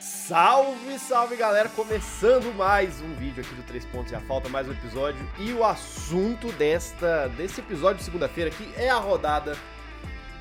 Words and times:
Salve, 0.00 0.98
salve 0.98 1.36
galera! 1.36 1.68
Começando 1.68 2.56
mais 2.56 3.02
um 3.02 3.14
vídeo 3.16 3.44
aqui 3.44 3.54
do 3.54 3.62
3 3.64 3.84
Pontos 3.84 4.10
e 4.10 4.14
a 4.14 4.20
Falta, 4.20 4.48
mais 4.48 4.66
um 4.66 4.72
episódio. 4.72 5.20
E 5.38 5.52
o 5.52 5.62
assunto 5.62 6.50
desta, 6.52 7.28
desse 7.28 7.60
episódio 7.60 7.98
de 7.98 8.04
segunda-feira 8.04 8.48
aqui 8.48 8.72
é 8.78 8.88
a 8.88 8.96
rodada 8.96 9.58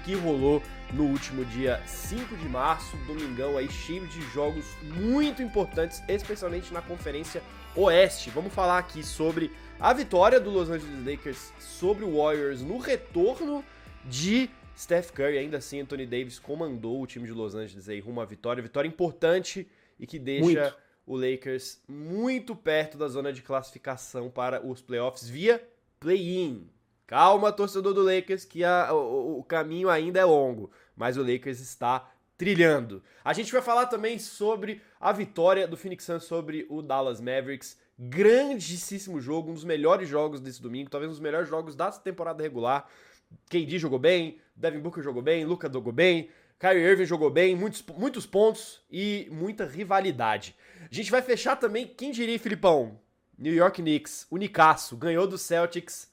que 0.05 0.15
rolou 0.15 0.63
no 0.93 1.03
último 1.03 1.43
dia 1.43 1.83
5 1.85 2.37
de 2.37 2.47
março, 2.47 2.95
domingão 3.05 3.57
aí 3.57 3.69
cheio 3.69 4.07
de 4.07 4.21
jogos 4.31 4.65
muito 4.81 5.43
importantes, 5.43 6.01
especialmente 6.07 6.73
na 6.73 6.81
Conferência 6.81 7.43
Oeste. 7.75 8.29
Vamos 8.29 8.53
falar 8.53 8.77
aqui 8.77 9.03
sobre 9.03 9.51
a 9.77 9.91
vitória 9.91 10.39
do 10.39 10.49
Los 10.49 10.69
Angeles 10.69 11.05
Lakers 11.05 11.51
sobre 11.59 12.05
o 12.05 12.15
Warriors 12.15 12.61
no 12.61 12.77
retorno 12.77 13.61
de 14.05 14.49
Steph 14.79 15.11
Curry, 15.11 15.37
ainda 15.37 15.57
assim, 15.57 15.81
Anthony 15.81 16.05
Davis 16.05 16.39
comandou 16.39 17.01
o 17.01 17.05
time 17.05 17.25
de 17.25 17.33
Los 17.33 17.53
Angeles 17.53 17.89
aí 17.89 17.99
rumo 17.99 18.21
à 18.21 18.25
vitória. 18.25 18.63
Vitória 18.63 18.87
importante 18.87 19.69
e 19.99 20.07
que 20.07 20.17
deixa 20.17 20.61
muito. 20.61 20.77
o 21.05 21.17
Lakers 21.17 21.83
muito 21.85 22.55
perto 22.55 22.97
da 22.97 23.09
zona 23.09 23.33
de 23.33 23.41
classificação 23.41 24.29
para 24.29 24.65
os 24.65 24.81
playoffs 24.81 25.27
via 25.27 25.61
play-in. 25.99 26.69
Calma, 27.05 27.51
torcedor 27.51 27.93
do 27.93 28.01
Lakers, 28.01 28.45
que 28.45 28.63
a, 28.63 28.93
o, 28.93 29.39
o 29.39 29.43
caminho 29.43 29.89
ainda 29.89 30.21
é 30.21 30.23
longo, 30.23 30.71
mas 30.95 31.17
o 31.17 31.23
Lakers 31.23 31.59
está 31.59 32.09
trilhando. 32.37 33.03
A 33.21 33.33
gente 33.33 33.51
vai 33.51 33.61
falar 33.61 33.87
também 33.87 34.17
sobre 34.17 34.81
a 34.97 35.11
vitória 35.11 35.67
do 35.67 35.75
Phoenix 35.75 36.05
Suns 36.05 36.23
sobre 36.23 36.65
o 36.69 36.81
Dallas 36.81 37.19
Mavericks. 37.19 37.77
Grandíssimo 37.97 39.19
jogo, 39.19 39.51
um 39.51 39.55
dos 39.55 39.65
melhores 39.65 40.07
jogos 40.07 40.39
desse 40.39 40.61
domingo, 40.61 40.89
talvez 40.89 41.09
um 41.09 41.15
dos 41.15 41.19
melhores 41.19 41.49
jogos 41.49 41.75
da 41.75 41.91
temporada 41.91 42.41
regular. 42.41 42.89
KD 43.49 43.79
jogou 43.79 43.99
bem, 43.99 44.39
Devin 44.55 44.79
Booker 44.79 45.03
jogou 45.03 45.21
bem, 45.21 45.45
Luca 45.45 45.71
jogou 45.71 45.93
bem, 45.93 46.29
Kyrie 46.59 46.83
Irving 46.83 47.05
jogou 47.05 47.29
bem, 47.29 47.55
muitos, 47.55 47.81
muitos 47.97 48.25
pontos 48.25 48.81
e 48.91 49.29
muita 49.31 49.65
rivalidade. 49.65 50.53
A 50.91 50.93
gente 50.93 51.09
vai 51.09 51.21
fechar 51.21 51.55
também, 51.55 51.87
quem 51.87 52.11
diria, 52.11 52.37
Filipão? 52.37 52.99
New 53.37 53.53
York 53.53 53.81
Knicks, 53.81 54.27
o 54.29 54.35
Nicasso, 54.35 54.97
ganhou 54.97 55.25
do 55.25 55.37
Celtics 55.37 56.11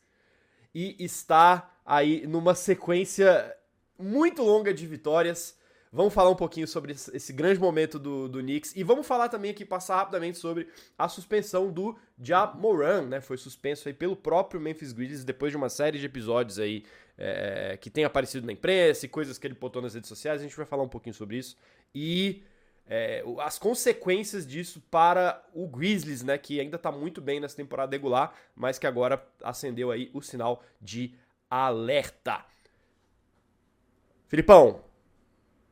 e 0.72 0.94
está 1.00 1.74
aí 1.84 2.24
numa 2.28 2.54
sequência 2.54 3.52
muito 3.98 4.42
longa 4.42 4.72
de 4.72 4.86
vitórias. 4.86 5.58
Vamos 5.92 6.14
falar 6.14 6.30
um 6.30 6.36
pouquinho 6.36 6.68
sobre 6.68 6.92
esse 6.92 7.32
grande 7.32 7.58
momento 7.58 7.98
do, 7.98 8.28
do 8.28 8.38
Knicks 8.38 8.76
e 8.76 8.84
vamos 8.84 9.04
falar 9.04 9.28
também 9.28 9.50
aqui, 9.50 9.64
passar 9.64 9.96
rapidamente 9.96 10.38
sobre 10.38 10.68
a 10.96 11.08
suspensão 11.08 11.72
do 11.72 11.96
Ja 12.22 12.46
Moran, 12.46 13.06
né? 13.06 13.20
Foi 13.20 13.36
suspenso 13.36 13.88
aí 13.88 13.94
pelo 13.94 14.14
próprio 14.14 14.60
Memphis 14.60 14.92
Grizzlies 14.92 15.24
depois 15.24 15.50
de 15.50 15.56
uma 15.56 15.68
série 15.68 15.98
de 15.98 16.06
episódios 16.06 16.60
aí 16.60 16.84
é, 17.18 17.78
que 17.80 17.90
tem 17.90 18.04
aparecido 18.04 18.46
na 18.46 18.52
imprensa 18.52 19.06
e 19.06 19.08
coisas 19.08 19.38
que 19.38 19.46
ele 19.46 19.54
botou 19.54 19.80
nas 19.80 19.94
redes 19.94 20.08
sociais. 20.08 20.40
A 20.40 20.44
gente 20.44 20.56
vai 20.56 20.66
falar 20.66 20.82
um 20.82 20.88
pouquinho 20.88 21.14
sobre 21.14 21.38
isso 21.38 21.56
e 21.94 22.42
é, 22.88 23.24
as 23.40 23.58
consequências 23.58 24.46
disso 24.46 24.80
para 24.90 25.44
o 25.52 25.66
Grizzlies, 25.66 26.22
né? 26.22 26.38
Que 26.38 26.60
ainda 26.60 26.78
tá 26.78 26.92
muito 26.92 27.20
bem 27.20 27.40
nessa 27.40 27.56
temporada 27.56 27.94
regular, 27.94 28.34
mas 28.54 28.78
que 28.78 28.86
agora 28.86 29.24
acendeu 29.42 29.90
aí 29.90 30.10
o 30.14 30.22
sinal 30.22 30.62
de 30.80 31.12
alerta. 31.50 32.44
Filipão, 34.28 34.80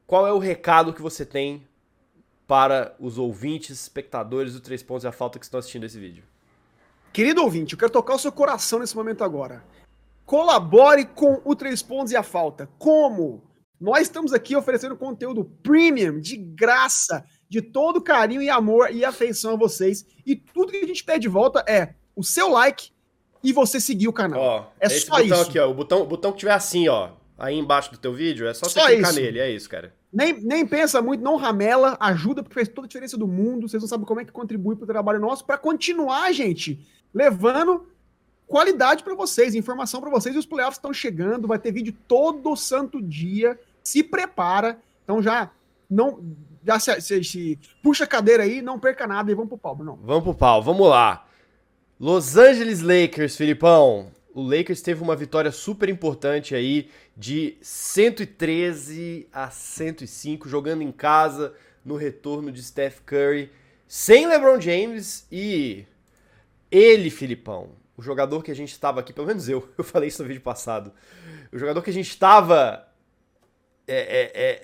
qual 0.07 0.27
é 0.27 0.33
o 0.33 0.39
recado 0.39 0.93
que 0.93 1.03
você 1.03 1.25
tem 1.25 1.67
para 2.47 2.95
os 2.99 3.17
ouvintes, 3.17 3.81
espectadores 3.83 4.53
do 4.53 4.61
Três 4.61 4.83
Pontos 4.83 5.05
e 5.05 5.09
a 5.09 5.13
Falta 5.13 5.39
que 5.39 5.45
estão 5.45 5.59
assistindo 5.59 5.87
esse 5.87 5.99
vídeo? 5.99 6.25
Querido 7.13 7.43
ouvinte, 7.43 7.75
eu 7.75 7.79
quero 7.79 7.93
tocar 7.93 8.15
o 8.15 8.19
seu 8.19 8.33
coração 8.33 8.81
nesse 8.81 8.97
momento 8.97 9.23
agora. 9.23 9.65
Colabore 10.25 11.05
com 11.05 11.41
o 11.45 11.55
Três 11.55 11.83
Pontos 11.83 12.13
e 12.13 12.17
a 12.17 12.23
Falta. 12.23 12.69
Como? 12.79 13.43
Nós 13.81 14.03
estamos 14.03 14.33
aqui 14.33 14.57
oferecendo 14.57 14.97
conteúdo 14.97 15.45
premium, 15.63 16.19
de 16.19 16.37
graça, 16.37 17.25
de 17.49 17.61
todo 17.61 18.01
carinho 18.01 18.41
e 18.41 18.49
amor 18.49 18.91
e 18.91 19.05
afeição 19.05 19.53
a 19.53 19.57
vocês. 19.57 20.07
E 20.25 20.35
tudo 20.35 20.73
que 20.73 20.79
a 20.79 20.87
gente 20.87 21.05
pede 21.05 21.21
de 21.21 21.29
volta 21.29 21.63
é 21.69 21.95
o 22.17 22.23
seu 22.23 22.49
like 22.49 22.91
e 23.43 23.53
você 23.53 23.79
seguir 23.79 24.09
o 24.09 24.13
canal. 24.13 24.41
Ó, 24.41 24.67
é 24.81 24.89
só 24.89 25.19
botão 25.19 25.41
isso. 25.41 25.51
aqui, 25.51 25.59
ó, 25.59 25.71
o 25.71 25.75
botão, 25.75 26.03
o 26.03 26.07
botão 26.07 26.33
que 26.33 26.39
tiver 26.39 26.55
assim, 26.55 26.89
ó, 26.89 27.11
aí 27.37 27.59
embaixo 27.59 27.91
do 27.91 27.99
teu 27.99 28.15
vídeo, 28.15 28.49
é 28.49 28.55
só, 28.55 28.67
só 28.67 28.81
você 28.81 28.95
clicar 28.95 29.11
isso. 29.11 29.21
nele, 29.21 29.39
é 29.39 29.51
isso, 29.51 29.69
cara. 29.69 29.93
Nem, 30.11 30.41
nem 30.41 30.65
pensa 30.65 31.03
muito, 31.03 31.23
não 31.23 31.37
ramela, 31.37 31.97
ajuda, 32.01 32.43
porque 32.43 32.55
faz 32.55 32.69
toda 32.69 32.87
a 32.87 32.89
diferença 32.89 33.19
do 33.19 33.27
mundo. 33.27 33.69
Vocês 33.69 33.83
não 33.83 33.89
sabem 33.89 34.07
como 34.07 34.21
é 34.21 34.25
que 34.25 34.33
contribui 34.33 34.77
para 34.77 34.85
o 34.85 34.87
trabalho 34.87 35.21
nosso, 35.21 35.45
para 35.45 35.59
continuar, 35.59 36.33
gente, 36.33 36.81
levando 37.13 37.87
qualidade 38.47 39.03
para 39.03 39.15
vocês, 39.15 39.55
informação 39.55 40.01
para 40.01 40.11
vocês. 40.11 40.35
E 40.35 40.39
os 40.39 40.47
playoffs 40.47 40.79
estão 40.79 40.93
chegando, 40.93 41.49
vai 41.49 41.59
ter 41.59 41.73
vídeo 41.73 41.95
todo 42.07 42.57
santo 42.57 43.03
dia. 43.03 43.59
Se 43.83 44.03
prepara. 44.03 44.79
Então 45.05 45.23
já 45.23 45.51
não 45.89 46.21
já 46.67 46.79
se, 46.79 47.01
se, 47.01 47.23
se 47.23 47.59
puxa 47.83 48.05
a 48.05 48.07
cadeira 48.07 48.43
aí, 48.43 48.63
não 48.63 48.79
perca 48.79 49.07
nada 49.07 49.31
e 49.31 49.35
vamos 49.35 49.51
pro 49.51 49.59
pau, 49.59 49.77
não. 49.85 49.97
Vamos 49.97 50.25
pro 50.25 50.35
pau, 50.35 50.63
vamos 50.63 50.89
lá. 50.89 51.27
Los 52.01 52.37
Angeles 52.37 52.81
Lakers, 52.81 53.37
Filipão 53.37 54.11
o 54.35 54.43
Lakers 54.43 54.83
teve 54.83 55.01
uma 55.01 55.15
vitória 55.15 55.53
super 55.53 55.89
importante 55.89 56.57
aí 56.57 56.91
de 57.17 57.57
113 57.63 59.29
a 59.33 59.49
105 59.49 60.49
jogando 60.49 60.83
em 60.83 60.91
casa 60.91 61.55
no 61.85 61.95
retorno 61.95 62.51
de 62.51 62.61
Steph 62.61 62.99
Curry 63.07 63.51
sem 63.87 64.27
LeBron 64.27 64.61
James 64.61 65.25
e 65.31 65.85
ele, 66.69 67.11
Filipão, 67.11 67.69
o 67.97 68.03
jogador 68.03 68.43
que 68.43 68.51
a 68.51 68.57
gente 68.57 68.73
estava 68.73 69.01
aqui, 69.01 69.13
pelo 69.13 69.27
menos 69.27 69.49
eu, 69.49 69.69
eu 69.79 69.85
falei 69.85 70.09
isso 70.09 70.23
no 70.23 70.29
vídeo 70.29 70.43
passado, 70.43 70.93
o 71.53 71.59
jogador 71.59 71.83
que 71.83 71.91
a 71.91 71.93
gente 71.93 72.09
estava 72.09 72.87
é, 73.87 73.97
é, 73.97 74.33
é, 74.35 74.61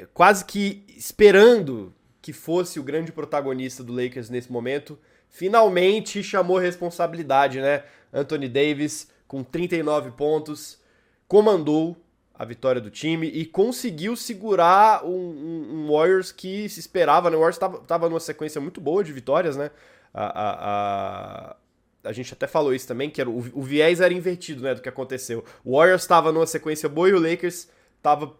é, 0.00 0.06
quase 0.14 0.44
que 0.44 0.84
esperando 0.96 1.92
que 2.22 2.32
fosse 2.32 2.78
o 2.78 2.82
grande 2.82 3.10
protagonista 3.10 3.82
do 3.82 3.92
Lakers 3.92 4.30
nesse 4.30 4.52
momento, 4.52 4.98
finalmente 5.28 6.22
chamou 6.22 6.58
responsabilidade, 6.58 7.60
né? 7.60 7.84
Anthony 8.12 8.48
Davis, 8.48 9.10
com 9.26 9.42
39 9.42 10.12
pontos, 10.12 10.78
comandou 11.26 11.96
a 12.34 12.44
vitória 12.44 12.80
do 12.80 12.90
time 12.90 13.26
e 13.26 13.44
conseguiu 13.44 14.16
segurar 14.16 15.04
um, 15.04 15.10
um, 15.10 15.66
um 15.72 15.92
Warriors 15.92 16.32
que 16.32 16.68
se 16.68 16.80
esperava, 16.80 17.30
né? 17.30 17.36
O 17.36 17.40
Warriors 17.40 17.56
estava 17.82 18.08
numa 18.08 18.20
sequência 18.20 18.60
muito 18.60 18.80
boa 18.80 19.04
de 19.04 19.12
vitórias, 19.12 19.56
né? 19.56 19.70
A, 20.12 20.24
a, 20.24 21.50
a, 21.50 21.56
a 22.02 22.12
gente 22.12 22.32
até 22.32 22.46
falou 22.46 22.74
isso 22.74 22.88
também, 22.88 23.10
que 23.10 23.20
era, 23.20 23.28
o, 23.28 23.38
o 23.52 23.62
viés 23.62 24.00
era 24.00 24.12
invertido, 24.12 24.62
né, 24.62 24.74
do 24.74 24.80
que 24.80 24.88
aconteceu. 24.88 25.44
O 25.64 25.76
Warriors 25.76 26.02
estava 26.02 26.32
numa 26.32 26.46
sequência 26.46 26.88
boa 26.88 27.08
e 27.08 27.12
o 27.12 27.20
Lakers 27.20 27.68
tava 28.02 28.34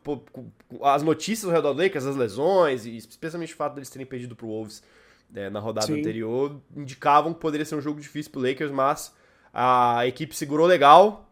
as 0.82 1.02
notícias 1.02 1.44
ao 1.44 1.54
redor 1.54 1.74
do 1.74 1.82
Lakers, 1.82 2.06
as 2.06 2.16
lesões, 2.16 2.86
e 2.86 2.96
especialmente 2.96 3.52
o 3.52 3.56
fato 3.56 3.74
deles 3.74 3.90
terem 3.90 4.06
perdido 4.06 4.34
pro 4.34 4.46
Wolves 4.46 4.82
né, 5.30 5.50
na 5.50 5.60
rodada 5.60 5.86
Sim. 5.86 6.00
anterior, 6.00 6.60
indicavam 6.74 7.34
que 7.34 7.40
poderia 7.40 7.64
ser 7.64 7.74
um 7.74 7.80
jogo 7.80 8.00
difícil 8.00 8.32
pro 8.32 8.40
Lakers, 8.40 8.72
mas 8.72 9.14
a 9.52 10.06
equipe 10.06 10.34
segurou 10.34 10.66
legal 10.66 11.28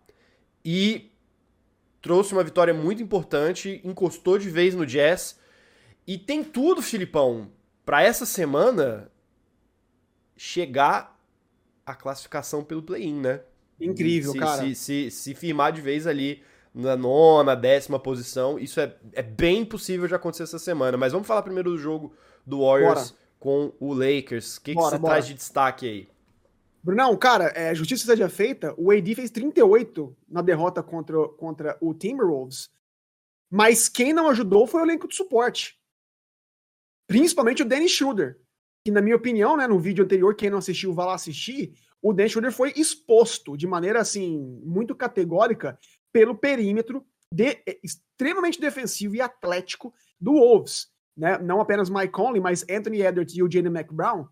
e 0.65 1.11
trouxe 2.01 2.33
uma 2.33 2.45
vitória 2.45 2.75
muito 2.75 3.03
importante, 3.03 3.81
encostou 3.85 4.39
de 4.39 4.51
vez 4.51 4.75
no 4.75 4.87
Jazz. 4.87 5.39
E 6.07 6.17
tem 6.19 6.45
tudo, 6.45 6.83
Filipão, 6.83 7.51
para 7.85 8.03
essa 8.03 8.25
semana 8.25 9.11
chegar 10.37 11.18
a 11.93 11.97
classificação 11.97 12.63
pelo 12.63 12.83
play-in, 12.83 13.21
né? 13.21 13.41
Incrível, 13.81 14.33
se, 14.33 14.39
cara. 14.39 14.63
Se, 14.63 14.75
se, 14.75 15.11
se, 15.11 15.35
firmar 15.35 15.73
de 15.73 15.81
vez 15.81 16.07
ali 16.07 16.43
na 16.75 16.97
nona, 16.97 17.55
décima 17.55 17.99
posição, 17.99 18.59
isso 18.59 18.81
é, 18.81 18.95
é 19.13 19.23
bem 19.23 19.65
possível 19.65 20.07
de 20.07 20.15
acontecer 20.15 20.43
essa 20.43 20.59
semana. 20.59 20.97
Mas 20.97 21.13
vamos 21.13 21.27
falar 21.27 21.43
primeiro 21.43 21.71
do 21.71 21.79
jogo 21.79 22.13
do 22.47 22.61
Warriors 22.61 23.11
bora. 23.11 23.23
com 23.39 23.73
o 23.79 23.93
Lakers. 23.93 24.57
O 24.57 24.63
que, 24.63 24.75
que 24.75 24.81
você 24.81 24.99
bora. 24.99 25.15
traz 25.15 25.27
de 25.27 25.35
destaque 25.35 25.87
aí? 25.87 26.09
Brunão, 26.83 27.17
cara, 27.17 27.53
é, 27.55 27.75
justiça 27.75 28.07
seja 28.07 28.29
feita, 28.29 28.75
o 28.79 28.91
AD 28.91 29.15
fez 29.15 29.31
38 29.31 30.17
na 30.29 30.41
derrota 30.41 30.83
contra, 30.83 31.29
contra 31.31 31.77
o 31.81 31.93
Timberwolves, 31.93 32.71
mas 33.51 33.89
quem 33.89 34.13
não 34.13 34.29
ajudou 34.29 34.67
foi 34.67 34.81
o 34.81 34.85
elenco 34.85 35.09
de 35.09 35.17
suporte. 35.17 35.79
Principalmente 37.07 37.63
o 37.63 37.67
Danny 37.67 37.89
Schroeder, 37.89 38.39
que 38.85 38.91
na 38.91 39.01
minha 39.01 39.17
opinião, 39.17 39.57
né, 39.57 39.67
no 39.67 39.79
vídeo 39.79 40.05
anterior, 40.05 40.35
quem 40.35 40.51
não 40.51 40.59
assistiu, 40.59 40.95
vá 40.95 41.05
lá 41.07 41.15
assistir, 41.15 41.75
o 42.01 42.13
Danny 42.13 42.31
Schroeder 42.31 42.53
foi 42.53 42.73
exposto 42.77 43.57
de 43.57 43.67
maneira, 43.67 44.01
assim, 44.01 44.39
muito 44.65 44.95
categórica 44.95 45.79
pelo 46.13 46.35
perímetro 46.35 47.05
de, 47.33 47.63
é, 47.67 47.79
extremamente 47.83 48.61
defensivo 48.61 49.17
e 49.17 49.21
atlético 49.21 49.93
do 50.21 50.33
Wolves. 50.33 50.89
Né? 51.17 51.39
Não 51.39 51.61
apenas 51.61 51.91
Mike 51.91 52.13
Conley, 52.13 52.41
mas 52.41 52.65
Anthony 52.71 53.03
Edwards 53.03 53.37
e 53.37 53.43
o 53.43 53.51
Jalen 53.51 53.73
McBrown 53.73 54.29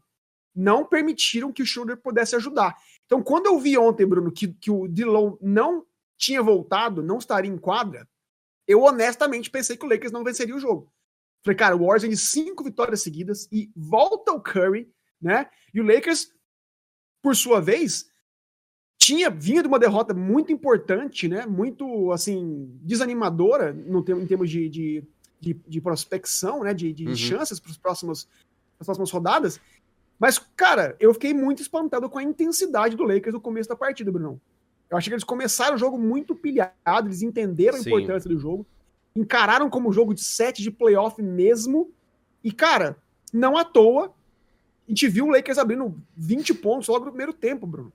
não 0.55 0.87
permitiram 0.87 1.53
que 1.53 1.63
o 1.63 1.67
Schroeder 1.67 1.99
pudesse 1.99 2.35
ajudar. 2.37 2.75
Então, 3.05 3.23
quando 3.23 3.47
eu 3.47 3.59
vi 3.59 3.77
ontem, 3.77 4.07
Bruno, 4.07 4.33
que, 4.33 4.49
que 4.49 4.71
o 4.71 4.89
Dillon 4.89 5.37
não 5.41 5.85
tinha 6.17 6.43
voltado, 6.43 7.03
não 7.03 7.19
estaria 7.19 7.51
em 7.51 7.59
quadra, 7.59 8.09
eu 8.67 8.83
honestamente 8.83 9.51
pensei 9.51 9.77
que 9.77 9.85
o 9.85 9.89
Lakers 9.89 10.13
não 10.13 10.25
venceria 10.25 10.57
o 10.57 10.61
jogo. 10.61 10.91
Falei, 11.47 11.57
cara, 11.57 11.77
o 11.77 11.87
Warriors 11.87 12.21
cinco 12.21 12.65
vitórias 12.65 13.01
seguidas 13.01 13.49
e 13.53 13.71
volta 13.75 14.33
o 14.33 14.41
Curry, 14.41 14.91
né? 15.23 15.49
E 15.73 15.81
o 15.81 15.85
Lakers, 15.87 16.29
por 17.23 17.35
sua 17.35 17.61
vez, 17.61 18.11
tinha 18.99 19.31
vinha 19.31 19.63
de 19.63 19.69
uma 19.69 19.79
derrota 19.79 20.13
muito 20.13 20.53
importante, 20.53 21.29
né? 21.29 21.47
Muito, 21.47 22.11
assim, 22.11 22.77
desanimadora 22.83 23.73
no, 23.73 24.01
em 24.01 24.27
termos 24.27 24.51
de, 24.51 24.69
de 24.69 25.05
de, 25.41 25.55
de 25.67 25.81
prospecção, 25.81 26.63
né? 26.63 26.75
De, 26.75 26.93
de 26.93 27.07
uhum. 27.07 27.17
chances 27.17 27.61
para 27.61 27.71
as 27.71 27.77
próximas 27.77 29.11
rodadas. 29.11 29.61
Mas, 30.19 30.39
cara, 30.39 30.97
eu 30.99 31.13
fiquei 31.13 31.35
muito 31.35 31.61
espantado 31.61 32.09
com 32.09 32.19
a 32.19 32.23
intensidade 32.23 32.97
do 32.97 33.05
Lakers 33.05 33.35
no 33.35 33.41
começo 33.41 33.69
da 33.69 33.77
partida, 33.77 34.11
Bruno. 34.11 34.41
Eu 34.89 34.97
achei 34.97 35.11
que 35.11 35.15
eles 35.15 35.25
começaram 35.25 35.75
o 35.75 35.79
jogo 35.79 35.99
muito 35.99 36.35
pilhado, 36.35 37.09
eles 37.09 37.23
entenderam 37.23 37.79
a 37.79 37.81
Sim. 37.81 37.91
importância 37.91 38.31
do 38.31 38.39
jogo, 38.39 38.67
encararam 39.17 39.71
como 39.71 39.93
jogo 39.93 40.15
de 40.15 40.23
sete 40.23 40.63
de 40.63 40.71
playoff 40.71 41.21
mesmo. 41.23 41.91
E, 42.45 42.53
cara, 42.53 42.99
não 43.33 43.57
à 43.57 43.65
toa, 43.65 44.13
a 44.87 44.91
gente 44.91 45.09
viu 45.09 45.27
o 45.27 45.31
Lakers 45.31 45.59
abrindo 45.59 45.97
20 46.17 46.55
pontos 46.55 46.89
logo 46.89 47.07
no 47.07 47.11
primeiro 47.11 47.33
tempo, 47.33 47.67
Bruno. 47.67 47.93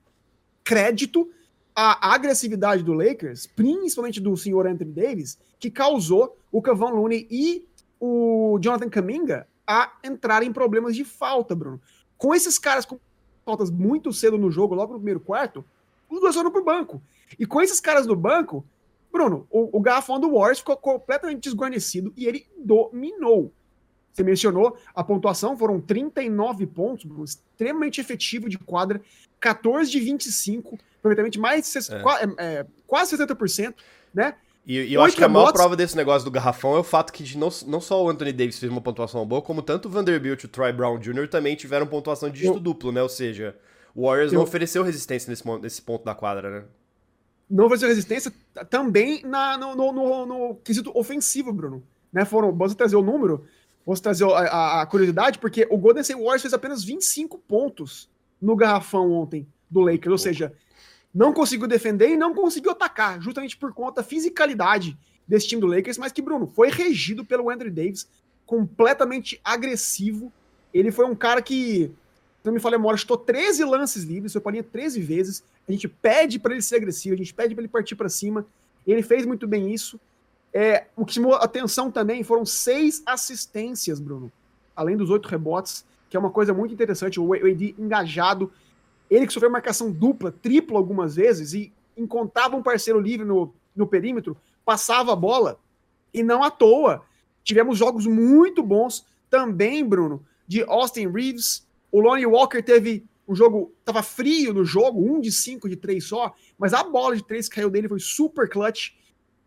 Crédito 0.64 1.30
à 1.74 2.12
agressividade 2.14 2.82
do 2.82 2.92
Lakers, 2.92 3.46
principalmente 3.46 4.20
do 4.20 4.36
senhor 4.36 4.66
Anthony 4.66 4.92
Davis, 4.92 5.38
que 5.58 5.70
causou 5.70 6.36
o 6.50 6.60
Kevon 6.60 6.90
Looney 6.90 7.26
e 7.30 7.64
o 7.98 8.58
Jonathan 8.60 8.90
Kaminga 8.90 9.46
a 9.66 9.92
entrar 10.04 10.42
em 10.42 10.52
problemas 10.52 10.94
de 10.94 11.04
falta, 11.04 11.54
Bruno. 11.54 11.80
Com 12.18 12.34
esses 12.34 12.58
caras 12.58 12.84
com 12.84 12.98
faltas 13.44 13.70
muito 13.70 14.12
cedo 14.12 14.36
no 14.36 14.50
jogo, 14.50 14.74
logo 14.74 14.92
no 14.92 14.98
primeiro 14.98 15.20
quarto, 15.20 15.64
os 16.10 16.20
dois 16.20 16.34
foram 16.34 16.50
pro 16.50 16.64
banco. 16.64 17.00
E 17.38 17.46
com 17.46 17.60
esses 17.60 17.80
caras 17.80 18.06
no 18.06 18.14
banco, 18.14 18.64
Bruno, 19.12 19.46
o, 19.50 19.76
o 19.76 19.80
garrafão 19.80 20.18
do 20.18 20.32
Warriors 20.32 20.58
ficou 20.58 20.76
completamente 20.76 21.42
desguarnecido 21.42 22.12
e 22.16 22.26
ele 22.26 22.46
dominou. 22.56 23.52
Você 24.12 24.22
mencionou 24.22 24.76
a 24.94 25.04
pontuação, 25.04 25.56
foram 25.56 25.80
39 25.80 26.66
pontos, 26.66 27.04
Bruno, 27.04 27.24
extremamente 27.24 28.00
efetivo 28.00 28.48
de 28.48 28.58
quadra, 28.58 29.00
14 29.40 29.90
de 29.90 30.00
25, 30.00 30.78
provavelmente 31.00 31.38
mais 31.38 31.74
é. 31.76 31.94
é. 31.94 32.58
É, 32.60 32.66
quase 32.86 33.16
60%, 33.16 33.74
né? 34.14 34.34
E, 34.64 34.78
e 34.78 34.94
eu 34.94 35.02
acho 35.02 35.16
que 35.16 35.24
a 35.24 35.28
maior 35.28 35.52
prova 35.52 35.74
desse 35.74 35.96
negócio 35.96 36.24
do 36.24 36.30
garrafão 36.30 36.76
é 36.76 36.78
o 36.78 36.84
fato 36.84 37.12
que 37.12 37.36
não, 37.36 37.48
não 37.66 37.80
só 37.80 38.02
o 38.04 38.08
Anthony 38.08 38.32
Davis 38.32 38.58
fez 38.58 38.70
uma 38.70 38.80
pontuação 38.80 39.26
boa, 39.26 39.42
como 39.42 39.60
tanto 39.60 39.88
o 39.88 39.90
Vanderbilt 39.90 40.42
e 40.42 40.46
o 40.46 40.48
Troy 40.48 40.72
Brown 40.72 40.98
Jr. 40.98 41.28
também 41.28 41.56
tiveram 41.56 41.86
pontuação 41.86 42.30
de 42.30 42.36
dígito 42.36 42.58
eu, 42.58 42.60
duplo, 42.60 42.92
né? 42.92 43.02
Ou 43.02 43.08
seja, 43.08 43.56
o 43.94 44.06
Warriors 44.06 44.32
eu, 44.32 44.36
não 44.36 44.44
ofereceu 44.44 44.84
resistência 44.84 45.28
nesse, 45.28 45.42
nesse 45.60 45.82
ponto 45.82 46.04
da 46.04 46.14
quadra, 46.14 46.50
né? 46.50 46.64
Não 47.52 47.66
ofereceu 47.66 47.88
resistência 47.88 48.32
também 48.70 49.22
na, 49.24 49.58
no, 49.58 49.74
no, 49.74 49.92
no, 49.92 50.26
no 50.26 50.54
quesito 50.56 50.90
ofensivo, 50.98 51.52
Bruno. 51.52 51.82
Né? 52.10 52.24
Foram, 52.24 52.50
você 52.50 52.74
trazer 52.74 52.96
o 52.96 53.02
número, 53.02 53.44
você 53.84 54.02
trazer 54.02 54.24
a, 54.24 54.28
a, 54.28 54.80
a, 54.80 54.86
curiosidade, 54.86 55.38
porque 55.38 55.68
o 55.70 55.76
Golden 55.76 56.00
State 56.00 56.18
Warriors 56.18 56.40
fez 56.40 56.54
apenas 56.54 56.82
25 56.82 57.36
pontos 57.36 58.08
no 58.40 58.56
garrafão 58.56 59.12
ontem 59.12 59.46
do 59.70 59.80
Lakers, 59.80 60.12
ou 60.12 60.18
seja, 60.18 60.52
não 61.14 61.34
conseguiu 61.34 61.68
defender 61.68 62.08
e 62.08 62.16
não 62.16 62.34
conseguiu 62.34 62.70
atacar, 62.70 63.20
justamente 63.20 63.54
por 63.54 63.74
conta 63.74 64.00
da 64.00 64.02
fisicalidade 64.02 64.96
desse 65.28 65.46
time 65.46 65.60
do 65.60 65.66
Lakers, 65.66 65.98
mas 65.98 66.10
que, 66.10 66.22
Bruno, 66.22 66.46
foi 66.46 66.70
regido 66.70 67.22
pelo 67.22 67.50
Andrew 67.50 67.70
Davis, 67.70 68.08
completamente 68.46 69.38
agressivo. 69.44 70.32
Ele 70.72 70.90
foi 70.90 71.04
um 71.04 71.14
cara 71.14 71.42
que, 71.42 71.90
não 72.44 72.52
me 72.52 72.60
falha 72.60 72.76
a 72.76 72.78
memória, 72.78 72.96
chutou 72.96 73.16
13 73.16 73.64
lances 73.64 74.04
livres, 74.04 74.32
foi 74.32 74.40
para 74.40 74.52
linha 74.52 74.64
13 74.64 75.00
vezes. 75.00 75.44
A 75.68 75.72
gente 75.72 75.86
pede 75.86 76.38
para 76.38 76.52
ele 76.52 76.62
ser 76.62 76.76
agressivo, 76.76 77.14
a 77.14 77.18
gente 77.18 77.32
pede 77.32 77.54
para 77.54 77.62
ele 77.62 77.68
partir 77.68 77.94
para 77.94 78.08
cima. 78.08 78.44
Ele 78.86 79.02
fez 79.02 79.24
muito 79.24 79.46
bem 79.46 79.72
isso. 79.72 79.98
É, 80.52 80.86
o 80.96 81.06
que 81.06 81.14
chamou 81.14 81.34
atenção 81.34 81.90
também 81.90 82.22
foram 82.22 82.44
seis 82.44 83.02
assistências, 83.06 83.98
Bruno, 83.98 84.30
além 84.76 84.96
dos 84.96 85.08
oito 85.08 85.28
rebotes, 85.28 85.84
que 86.10 86.16
é 86.16 86.20
uma 86.20 86.30
coisa 86.30 86.52
muito 86.52 86.74
interessante. 86.74 87.18
O 87.18 87.32
AD 87.32 87.74
engajado, 87.78 88.52
ele 89.10 89.26
que 89.26 89.32
sofreu 89.32 89.50
marcação 89.50 89.90
dupla, 89.90 90.30
tripla 90.30 90.76
algumas 90.76 91.16
vezes 91.16 91.54
e 91.54 91.72
encontrava 91.96 92.56
um 92.56 92.62
parceiro 92.62 93.00
livre 93.00 93.24
no, 93.24 93.54
no 93.74 93.86
perímetro, 93.86 94.36
passava 94.64 95.12
a 95.12 95.16
bola. 95.16 95.58
E 96.12 96.22
não 96.22 96.42
à 96.42 96.50
toa. 96.50 97.02
Tivemos 97.42 97.78
jogos 97.78 98.06
muito 98.06 98.62
bons 98.62 99.06
também, 99.30 99.84
Bruno, 99.84 100.22
de 100.46 100.62
Austin 100.64 101.08
Reeves. 101.08 101.66
O 101.92 102.00
Lonnie 102.00 102.26
Walker 102.26 102.62
teve 102.62 103.04
um 103.28 103.34
jogo, 103.34 103.72
tava 103.84 104.02
frio 104.02 104.52
no 104.52 104.64
jogo, 104.64 105.00
um 105.00 105.20
de 105.20 105.30
cinco 105.30 105.68
de 105.68 105.76
três 105.76 106.04
só, 106.04 106.34
mas 106.58 106.72
a 106.72 106.82
bola 106.82 107.14
de 107.14 107.24
três 107.24 107.48
que 107.48 107.56
caiu 107.56 107.70
dele 107.70 107.88
foi 107.88 108.00
super 108.00 108.48
clutch. 108.48 108.92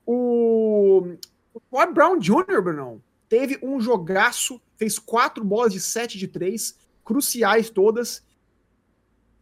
O, 0.05 1.15
o 1.53 1.93
Brown 1.93 2.19
Jr., 2.19 2.61
Bruno, 2.63 3.03
teve 3.27 3.59
um 3.61 3.81
jogaço, 3.81 4.61
fez 4.77 4.99
quatro 4.99 5.43
bolas 5.43 5.73
de 5.73 5.79
sete 5.79 6.17
de 6.17 6.27
três, 6.27 6.77
cruciais 7.03 7.69
todas. 7.69 8.23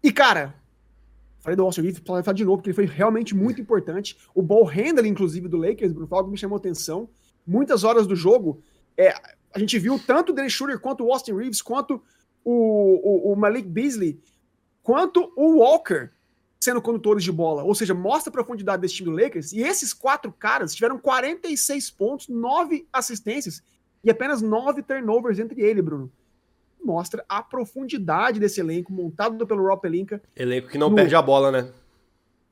E, 0.01 0.11
cara, 0.11 0.55
falei 1.41 1.57
do 1.57 1.63
Austin 1.63 1.81
Reeves, 1.81 2.01
falar 2.05 2.21
de 2.21 2.45
novo, 2.45 2.57
porque 2.57 2.69
ele 2.69 2.75
foi 2.75 2.85
realmente 2.85 3.35
muito 3.35 3.59
importante. 3.59 4.17
O 4.33 4.41
ball 4.41 4.63
handling, 4.63 5.09
inclusive, 5.09 5.47
do 5.47 5.57
Lakers, 5.57 5.91
Bruno, 5.91 6.07
foi 6.07 6.17
algo 6.17 6.29
que 6.29 6.33
me 6.33 6.38
chamou 6.38 6.57
atenção. 6.57 7.09
Muitas 7.45 7.83
horas 7.83 8.07
do 8.07 8.15
jogo, 8.15 8.63
é, 8.97 9.13
a 9.53 9.59
gente 9.59 9.77
viu 9.77 10.00
tanto 10.00 10.31
o 10.31 10.35
Dennis 10.35 10.53
Schroeder, 10.53 10.79
quanto 10.79 11.05
o 11.05 11.11
Austin 11.11 11.33
Reeves, 11.33 11.61
quanto 11.61 12.01
o, 12.43 13.29
o, 13.29 13.33
o, 13.33 13.35
Malik 13.35 13.67
Beasley, 13.67 14.19
quanto 14.81 15.31
o 15.35 15.57
Walker 15.59 16.09
sendo 16.59 16.81
condutores 16.81 17.23
de 17.23 17.31
bola. 17.31 17.63
Ou 17.63 17.75
seja, 17.75 17.93
mostra 17.93 18.29
a 18.29 18.33
profundidade 18.33 18.81
desse 18.81 18.95
time 18.95 19.09
do 19.09 19.21
Lakers. 19.21 19.51
E 19.51 19.61
esses 19.61 19.93
quatro 19.93 20.31
caras 20.31 20.73
tiveram 20.73 20.97
46 20.97 21.91
pontos, 21.91 22.29
9 22.29 22.87
assistências 22.91 23.61
e 24.01 24.09
apenas 24.09 24.41
9 24.41 24.81
turnovers 24.81 25.39
entre 25.39 25.61
ele, 25.61 25.81
Bruno 25.81 26.11
mostra 26.83 27.23
a 27.29 27.41
profundidade 27.41 28.39
desse 28.39 28.59
elenco 28.59 28.91
montado 28.91 29.47
pelo 29.47 29.65
Rob 29.65 29.81
Pelinka. 29.81 30.21
Elenco 30.35 30.67
que 30.67 30.77
não 30.77 30.89
no, 30.89 30.95
perde 30.95 31.15
a 31.15 31.21
bola, 31.21 31.51
né? 31.51 31.71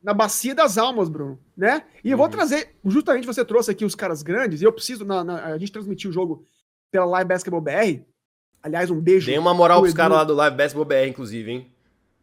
Na 0.02 0.14
bacia 0.14 0.56
das 0.56 0.78
almas, 0.78 1.10
Bruno, 1.10 1.38
né? 1.56 1.84
E 2.04 2.08
uhum. 2.08 2.12
eu 2.14 2.18
vou 2.18 2.26
uhum. 2.28 2.32
trazer, 2.32 2.76
justamente 2.86 3.28
você 3.28 3.44
trouxe 3.44 3.72
aqui 3.72 3.86
os 3.86 3.94
caras 3.94 4.24
grandes, 4.24 4.62
e 4.62 4.66
eu 4.66 4.74
preciso, 4.74 5.06
na, 5.06 5.24
na, 5.24 5.46
a 5.46 5.58
gente 5.58 5.72
transmitiu 5.72 6.10
o 6.10 6.14
jogo 6.14 6.46
pela 6.90 7.06
Live 7.06 7.28
Basketball 7.28 7.62
BR. 7.62 8.02
Aliás, 8.64 8.90
um 8.92 9.00
beijo. 9.00 9.26
Tem 9.26 9.40
uma 9.40 9.54
moral 9.54 9.82
pros 9.82 9.94
caras 9.94 10.18
lá 10.18 10.24
do 10.24 10.34
Live 10.34 10.56
Basketball 10.56 10.86
BR, 10.86 11.08
inclusive, 11.10 11.52
hein? 11.52 11.72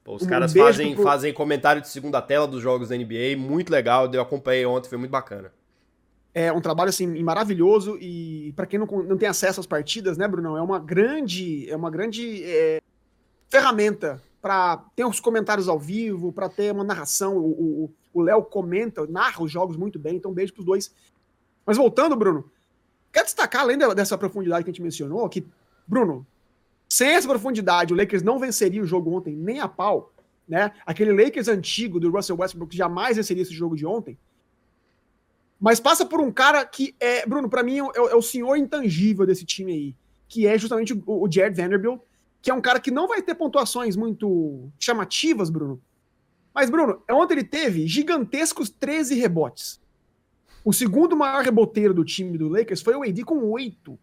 Pô, 0.04 0.14
os 0.14 0.22
um 0.22 0.26
caras 0.26 0.52
fazem, 0.52 0.94
pro... 0.94 1.02
fazem 1.02 1.34
comentário 1.34 1.82
de 1.82 1.88
segunda 1.88 2.22
tela 2.22 2.46
dos 2.46 2.62
jogos 2.62 2.88
da 2.88 2.96
NBA, 2.96 3.36
muito 3.36 3.70
legal, 3.70 4.10
eu 4.12 4.22
acompanhei 4.22 4.64
ontem, 4.64 4.88
foi 4.88 4.98
muito 4.98 5.10
bacana. 5.10 5.52
É 6.32 6.52
um 6.52 6.60
trabalho 6.60 6.90
assim 6.90 7.06
maravilhoso 7.22 7.98
e 8.00 8.52
para 8.54 8.66
quem 8.66 8.78
não, 8.78 8.86
não 8.86 9.18
tem 9.18 9.28
acesso 9.28 9.60
às 9.60 9.66
partidas, 9.66 10.16
né, 10.16 10.28
Bruno, 10.28 10.56
é 10.56 10.62
uma 10.62 10.78
grande, 10.78 11.68
é 11.68 11.76
uma 11.76 11.90
grande 11.90 12.42
é, 12.44 12.80
ferramenta 13.48 14.22
para 14.40 14.76
ter 14.94 15.04
os 15.04 15.20
comentários 15.20 15.68
ao 15.68 15.78
vivo, 15.78 16.32
para 16.32 16.48
ter 16.48 16.72
uma 16.72 16.84
narração. 16.84 17.36
O 17.36 18.22
Léo 18.22 18.42
comenta, 18.44 19.06
narra 19.06 19.42
os 19.42 19.50
jogos 19.50 19.76
muito 19.76 19.98
bem, 19.98 20.16
então 20.16 20.32
beijo 20.32 20.54
pros 20.54 20.64
dois. 20.64 20.94
Mas 21.66 21.76
voltando, 21.76 22.16
Bruno, 22.16 22.50
quero 23.12 23.26
destacar, 23.26 23.62
além 23.62 23.76
dessa 23.94 24.16
profundidade 24.16 24.64
que 24.64 24.70
a 24.70 24.72
gente 24.72 24.82
mencionou, 24.82 25.28
que, 25.28 25.46
Bruno, 25.88 26.26
sem 26.88 27.08
essa 27.08 27.26
profundidade, 27.26 27.92
o 27.92 27.96
Lakers 27.96 28.22
não 28.22 28.38
venceria 28.38 28.82
o 28.82 28.86
jogo 28.86 29.10
ontem 29.16 29.34
nem 29.34 29.58
a 29.58 29.66
pau, 29.66 30.12
né? 30.46 30.72
Aquele 30.86 31.12
Lakers 31.12 31.48
antigo 31.48 31.98
do 31.98 32.10
Russell 32.10 32.36
Westbrook 32.38 32.76
jamais 32.76 33.16
venceria 33.16 33.42
esse 33.42 33.54
jogo 33.54 33.74
de 33.74 33.86
ontem. 33.86 34.18
Mas 35.58 35.80
passa 35.80 36.06
por 36.06 36.20
um 36.20 36.30
cara 36.30 36.64
que 36.64 36.94
é, 37.00 37.26
Bruno, 37.26 37.48
para 37.48 37.62
mim 37.62 37.78
é, 37.78 37.80
é, 37.80 38.14
o 38.14 38.22
senhor 38.22 38.56
intangível 38.56 39.26
desse 39.26 39.44
time 39.44 39.72
aí, 39.72 39.96
que 40.28 40.46
é 40.46 40.56
justamente 40.56 40.94
o, 41.06 41.28
Jared 41.30 41.60
Vanderbilt, 41.60 42.00
que 42.40 42.50
é 42.50 42.54
um 42.54 42.60
cara 42.60 42.78
que 42.78 42.90
não 42.90 43.08
vai 43.08 43.20
ter 43.20 43.34
pontuações 43.34 43.96
muito 43.96 44.70
chamativas, 44.78 45.50
Bruno. 45.50 45.80
Mas, 46.54 46.70
Bruno, 46.70 47.02
ontem 47.10 47.34
ele 47.34 47.44
teve 47.44 47.86
gigantescos 47.86 48.70
13 48.70 49.14
rebotes. 49.16 49.80
O 50.64 50.72
segundo 50.72 51.16
maior 51.16 51.42
reboteiro 51.42 51.94
do 51.94 52.04
time 52.04 52.36
do 52.36 52.48
Lakers 52.48 52.80
foi 52.80 52.94
o 52.94 53.02
AD 53.02 53.24
com 53.24 53.50
8. 53.50 53.98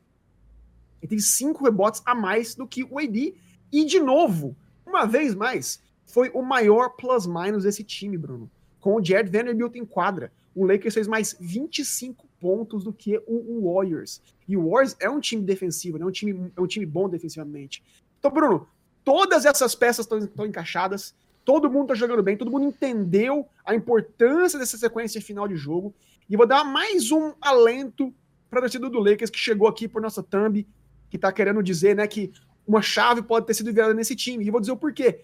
Ele 1.05 1.09
teve 1.09 1.21
5 1.21 1.63
rebotes 1.63 2.01
a 2.05 2.13
mais 2.13 2.55
do 2.55 2.67
que 2.67 2.83
o 2.83 2.99
AD. 2.99 3.35
E, 3.71 3.85
de 3.85 3.99
novo, 3.99 4.55
uma 4.85 5.05
vez 5.05 5.35
mais, 5.35 5.81
foi 6.05 6.29
o 6.33 6.41
maior 6.41 6.89
plus-minus 6.89 7.63
desse 7.63 7.83
time, 7.83 8.17
Bruno. 8.17 8.49
Com 8.79 8.95
o 8.95 9.03
Jared 9.03 9.29
Vanderbilt 9.29 9.75
em 9.75 9.85
quadra 9.85 10.31
o 10.55 10.65
Lakers 10.65 10.93
fez 10.93 11.07
mais 11.07 11.35
25 11.39 12.25
pontos 12.39 12.85
do 12.85 12.93
que 12.93 13.21
o, 13.27 13.73
Warriors. 13.73 14.21
E 14.47 14.55
o 14.55 14.69
Warriors 14.69 14.95
é 15.01 15.09
um 15.09 15.19
time 15.19 15.43
defensivo, 15.43 15.97
né? 15.97 16.05
um 16.05 16.11
time, 16.11 16.51
é 16.55 16.61
um 16.61 16.65
time 16.65 16.85
bom 16.85 17.09
defensivamente. 17.09 17.83
Então, 18.17 18.31
Bruno, 18.31 18.65
todas 19.03 19.45
essas 19.45 19.75
peças 19.75 20.07
estão 20.09 20.45
encaixadas, 20.45 21.13
todo 21.43 21.69
mundo 21.69 21.91
está 21.91 21.95
jogando 21.95 22.23
bem, 22.23 22.37
todo 22.37 22.49
mundo 22.49 22.65
entendeu 22.65 23.45
a 23.65 23.75
importância 23.75 24.57
dessa 24.57 24.77
sequência 24.77 25.21
final 25.21 25.45
de 25.45 25.57
jogo. 25.57 25.93
E 26.29 26.37
vou 26.37 26.47
dar 26.47 26.63
mais 26.63 27.11
um 27.11 27.33
alento 27.41 28.13
para 28.49 28.59
a 28.59 28.61
torcida 28.61 28.89
do 28.89 28.99
Lakers 28.99 29.29
que 29.29 29.37
chegou 29.37 29.67
aqui 29.67 29.87
por 29.89 30.01
nossa 30.01 30.23
thumb, 30.23 30.65
que 31.09 31.17
está 31.17 31.31
querendo 31.31 31.61
dizer 31.61 31.95
né, 31.95 32.07
que 32.07 32.31
uma 32.67 32.81
chave 32.81 33.21
pode 33.21 33.45
ter 33.45 33.53
sido 33.53 33.73
virada 33.73 33.93
nesse 33.93 34.15
time. 34.15 34.45
E 34.45 34.51
vou 34.51 34.59
dizer 34.59 34.71
o 34.71 34.77
porquê. 34.77 35.21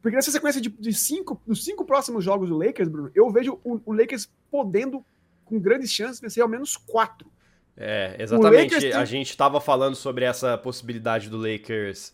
Porque 0.00 0.16
nessa 0.16 0.30
sequência 0.30 0.60
de, 0.60 0.68
de 0.68 0.92
cinco, 0.94 1.40
dos 1.46 1.64
cinco 1.64 1.84
próximos 1.84 2.24
jogos 2.24 2.48
do 2.48 2.56
Lakers, 2.56 2.88
Bruno, 2.88 3.10
eu 3.14 3.30
vejo 3.30 3.60
o, 3.64 3.80
o 3.84 3.92
Lakers 3.92 4.30
podendo, 4.50 5.04
com 5.44 5.58
grandes 5.58 5.90
chances, 5.90 6.20
vencer 6.20 6.42
ao 6.42 6.48
menos 6.48 6.76
quatro. 6.76 7.30
É, 7.76 8.16
exatamente. 8.18 8.78
Tem... 8.78 8.92
A 8.92 9.04
gente 9.04 9.30
estava 9.30 9.60
falando 9.60 9.94
sobre 9.94 10.24
essa 10.24 10.56
possibilidade 10.56 11.28
do 11.28 11.36
Lakers 11.36 12.12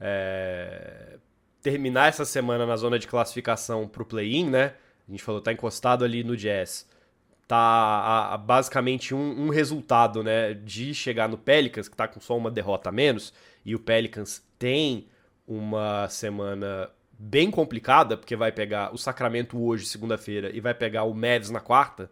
é, 0.00 1.18
terminar 1.62 2.08
essa 2.08 2.24
semana 2.24 2.66
na 2.66 2.76
zona 2.76 2.98
de 2.98 3.06
classificação 3.06 3.88
para 3.88 4.02
o 4.02 4.06
play-in, 4.06 4.50
né? 4.50 4.74
A 5.08 5.10
gente 5.10 5.22
falou, 5.22 5.40
tá 5.40 5.52
encostado 5.52 6.04
ali 6.04 6.24
no 6.24 6.36
Jazz. 6.36 6.86
Tá 7.46 7.56
a, 7.56 8.34
a 8.34 8.36
basicamente 8.36 9.14
um, 9.14 9.46
um, 9.46 9.48
resultado, 9.48 10.22
né, 10.22 10.54
de 10.54 10.92
chegar 10.94 11.28
no 11.28 11.38
Pelicans, 11.38 11.88
que 11.88 11.96
tá 11.96 12.08
com 12.08 12.20
só 12.20 12.36
uma 12.36 12.50
derrota 12.50 12.88
a 12.88 12.92
menos, 12.92 13.32
e 13.64 13.74
o 13.74 13.78
Pelicans 13.78 14.42
tem 14.58 15.06
uma 15.46 16.08
semana 16.08 16.90
bem 17.18 17.50
complicada, 17.50 18.16
porque 18.16 18.36
vai 18.36 18.52
pegar 18.52 18.92
o 18.92 18.98
Sacramento 18.98 19.62
hoje, 19.62 19.86
segunda-feira, 19.86 20.50
e 20.54 20.60
vai 20.60 20.74
pegar 20.74 21.04
o 21.04 21.14
Mavs 21.14 21.50
na 21.50 21.60
quarta. 21.60 22.10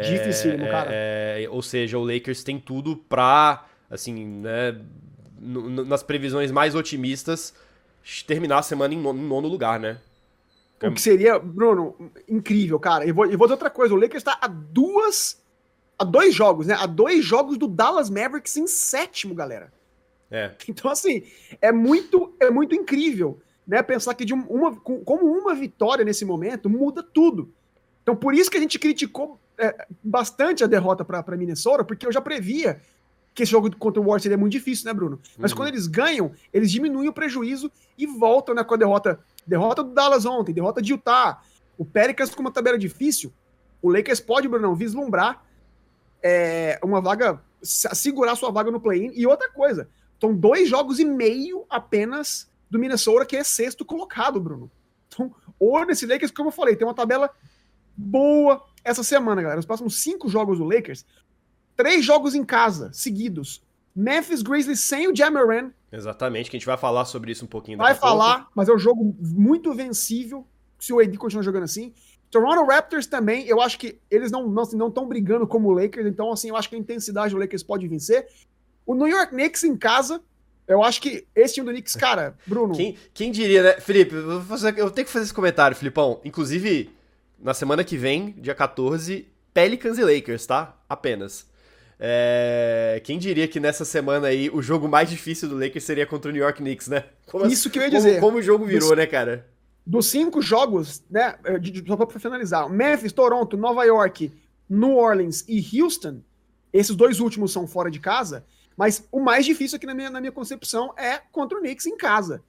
Difícil, 0.00 0.52
é, 0.52 0.68
cara. 0.68 0.90
É, 0.92 1.46
ou 1.50 1.60
seja, 1.60 1.98
o 1.98 2.04
Lakers 2.04 2.42
tem 2.42 2.58
tudo 2.58 2.96
pra, 2.96 3.66
assim, 3.90 4.24
né, 4.24 4.80
nas 5.38 6.02
previsões 6.02 6.50
mais 6.50 6.74
otimistas, 6.74 7.54
terminar 8.26 8.58
a 8.58 8.62
semana 8.62 8.94
em 8.94 8.98
nono, 8.98 9.20
em 9.20 9.26
nono 9.26 9.48
lugar, 9.48 9.78
né? 9.78 9.98
O 10.88 10.94
que 10.94 11.00
seria, 11.00 11.38
Bruno, 11.38 11.94
incrível, 12.28 12.78
cara. 12.78 13.04
E 13.06 13.12
vou, 13.12 13.26
vou 13.26 13.46
dizer 13.46 13.52
outra 13.52 13.70
coisa: 13.70 13.94
o 13.94 13.96
Lakers 13.96 14.20
está 14.20 14.38
a 14.40 14.48
duas. 14.48 15.40
a 15.98 16.04
dois 16.04 16.34
jogos, 16.34 16.66
né? 16.66 16.74
A 16.74 16.86
dois 16.86 17.24
jogos 17.24 17.56
do 17.58 17.68
Dallas 17.68 18.10
Mavericks 18.10 18.56
em 18.56 18.66
sétimo, 18.66 19.34
galera. 19.34 19.72
É. 20.30 20.50
Então, 20.66 20.90
assim, 20.90 21.22
é 21.60 21.70
muito, 21.70 22.34
é 22.40 22.50
muito 22.50 22.74
incrível, 22.74 23.38
né? 23.66 23.82
Pensar 23.82 24.14
que 24.14 24.24
de 24.24 24.32
uma, 24.32 24.74
como 24.76 25.26
uma 25.26 25.54
vitória 25.54 26.04
nesse 26.04 26.24
momento 26.24 26.70
muda 26.70 27.02
tudo. 27.02 27.52
Então, 28.02 28.16
por 28.16 28.34
isso 28.34 28.50
que 28.50 28.56
a 28.56 28.60
gente 28.60 28.78
criticou 28.78 29.38
é, 29.58 29.86
bastante 30.02 30.64
a 30.64 30.66
derrota 30.66 31.04
para 31.04 31.36
Minnesota, 31.36 31.84
porque 31.84 32.06
eu 32.06 32.12
já 32.12 32.20
previa 32.20 32.80
que 33.34 33.42
esse 33.42 33.52
jogo 33.52 33.74
contra 33.76 34.00
o 34.00 34.04
Warriors 34.04 34.22
seria 34.22 34.36
muito 34.36 34.52
difícil, 34.52 34.86
né, 34.86 34.92
Bruno? 34.92 35.20
Mas 35.38 35.52
uhum. 35.52 35.58
quando 35.58 35.68
eles 35.68 35.86
ganham, 35.86 36.32
eles 36.52 36.70
diminuem 36.70 37.08
o 37.08 37.12
prejuízo 37.12 37.70
e 37.96 38.06
voltam 38.06 38.54
né, 38.54 38.64
com 38.64 38.74
a 38.74 38.76
derrota. 38.76 39.20
Derrota 39.46 39.82
do 39.82 39.92
Dallas 39.92 40.24
ontem, 40.24 40.52
derrota 40.52 40.80
de 40.80 40.92
Utah. 40.92 41.42
O 41.76 41.84
Pelicans 41.84 42.34
com 42.34 42.40
uma 42.42 42.52
tabela 42.52 42.78
difícil. 42.78 43.32
O 43.80 43.90
Lakers 43.90 44.20
pode, 44.20 44.46
Bruno, 44.48 44.74
vislumbrar 44.74 45.44
é, 46.22 46.78
uma 46.82 47.00
vaga, 47.00 47.42
segurar 47.62 48.36
sua 48.36 48.50
vaga 48.50 48.70
no 48.70 48.80
play-in. 48.80 49.12
E 49.14 49.26
outra 49.26 49.50
coisa, 49.50 49.88
são 50.20 50.34
dois 50.34 50.68
jogos 50.68 51.00
e 51.00 51.04
meio 51.04 51.64
apenas 51.68 52.48
do 52.70 52.78
Minnesota, 52.78 53.26
que 53.26 53.36
é 53.36 53.42
sexto 53.42 53.84
colocado, 53.84 54.40
Bruno. 54.40 54.70
Então, 55.08 55.34
ou 55.58 55.84
nesse 55.84 56.06
Lakers, 56.06 56.30
como 56.30 56.48
eu 56.48 56.52
falei, 56.52 56.76
tem 56.76 56.86
uma 56.86 56.94
tabela 56.94 57.28
boa 57.96 58.64
essa 58.84 59.02
semana, 59.02 59.42
galera. 59.42 59.60
Os 59.60 59.66
próximos 59.66 60.00
cinco 60.00 60.28
jogos 60.28 60.58
do 60.58 60.64
Lakers 60.64 61.04
Três 61.76 62.04
jogos 62.04 62.34
em 62.34 62.44
casa, 62.44 62.90
seguidos. 62.92 63.62
Memphis 63.94 64.42
Grizzlies 64.42 64.80
sem 64.80 65.08
o 65.08 65.16
Jamaran. 65.16 65.72
Exatamente, 65.92 66.50
que 66.50 66.56
a 66.56 66.58
gente 66.58 66.66
vai 66.66 66.78
falar 66.78 67.04
sobre 67.04 67.30
isso 67.30 67.44
um 67.44 67.48
pouquinho 67.48 67.76
Vai 67.76 67.94
falar, 67.94 68.36
pouco. 68.36 68.52
mas 68.54 68.68
é 68.68 68.72
um 68.72 68.78
jogo 68.78 69.14
muito 69.20 69.74
vencível 69.74 70.46
se 70.78 70.92
o 70.92 70.98
AD 70.98 71.16
continuar 71.18 71.42
jogando 71.42 71.64
assim. 71.64 71.92
Toronto 72.30 72.64
Raptors 72.64 73.06
também, 73.06 73.46
eu 73.46 73.60
acho 73.60 73.78
que 73.78 74.00
eles 74.10 74.30
não 74.30 74.48
estão 74.62 74.78
não, 74.78 74.88
não 74.88 75.06
brigando 75.06 75.46
como 75.46 75.68
o 75.68 75.72
Lakers, 75.72 76.06
então 76.06 76.32
assim, 76.32 76.48
eu 76.48 76.56
acho 76.56 76.68
que 76.68 76.74
a 76.74 76.78
intensidade 76.78 77.34
do 77.34 77.40
Lakers 77.40 77.62
pode 77.62 77.86
vencer. 77.86 78.26
O 78.86 78.94
New 78.94 79.06
York 79.06 79.32
Knicks 79.32 79.62
em 79.64 79.76
casa, 79.76 80.22
eu 80.66 80.82
acho 80.82 81.00
que 81.02 81.26
esse 81.34 81.54
time 81.54 81.66
do 81.66 81.72
Knicks, 81.72 81.94
cara, 81.94 82.36
Bruno. 82.46 82.74
Quem, 82.74 82.96
quem 83.12 83.30
diria, 83.30 83.62
né? 83.62 83.72
Felipe, 83.80 84.14
eu, 84.14 84.40
fazer, 84.42 84.78
eu 84.78 84.90
tenho 84.90 85.06
que 85.06 85.12
fazer 85.12 85.26
esse 85.26 85.34
comentário, 85.34 85.76
Filipão. 85.76 86.20
Inclusive, 86.24 86.90
na 87.38 87.52
semana 87.52 87.84
que 87.84 87.98
vem, 87.98 88.30
dia 88.38 88.54
14, 88.54 89.28
Pelicans 89.52 89.98
e 89.98 90.02
Lakers, 90.02 90.46
tá? 90.46 90.74
Apenas. 90.88 91.46
É... 92.04 93.00
Quem 93.04 93.16
diria 93.16 93.46
que 93.46 93.60
nessa 93.60 93.84
semana 93.84 94.26
aí 94.26 94.50
o 94.50 94.60
jogo 94.60 94.88
mais 94.88 95.08
difícil 95.08 95.48
do 95.48 95.56
Lakers 95.56 95.84
seria 95.84 96.04
contra 96.04 96.30
o 96.30 96.34
New 96.34 96.42
York 96.42 96.58
Knicks, 96.58 96.88
né? 96.88 97.04
Como, 97.30 97.46
Isso 97.46 97.70
que 97.70 97.78
eu 97.78 97.84
ia 97.84 97.90
dizer. 97.90 98.14
Como, 98.14 98.26
como 98.32 98.38
o 98.38 98.42
jogo 98.42 98.66
virou, 98.66 98.88
dos, 98.88 98.98
né, 98.98 99.06
cara? 99.06 99.46
Dos 99.86 100.06
cinco 100.06 100.42
jogos, 100.42 101.04
né? 101.08 101.36
Só 101.86 102.04
pra 102.04 102.18
finalizar: 102.18 102.68
Memphis, 102.68 103.12
Toronto, 103.12 103.56
Nova 103.56 103.84
York, 103.84 104.32
New 104.68 104.96
Orleans 104.96 105.44
e 105.46 105.64
Houston. 105.80 106.20
Esses 106.72 106.96
dois 106.96 107.20
últimos 107.20 107.52
são 107.52 107.68
fora 107.68 107.88
de 107.88 108.00
casa. 108.00 108.44
Mas 108.76 109.06
o 109.12 109.20
mais 109.20 109.46
difícil 109.46 109.76
aqui 109.76 109.86
na 109.86 109.94
minha, 109.94 110.10
na 110.10 110.20
minha 110.20 110.32
concepção 110.32 110.92
é 110.96 111.20
contra 111.30 111.56
o 111.56 111.60
Knicks 111.60 111.86
em 111.86 111.96
casa. 111.96 112.42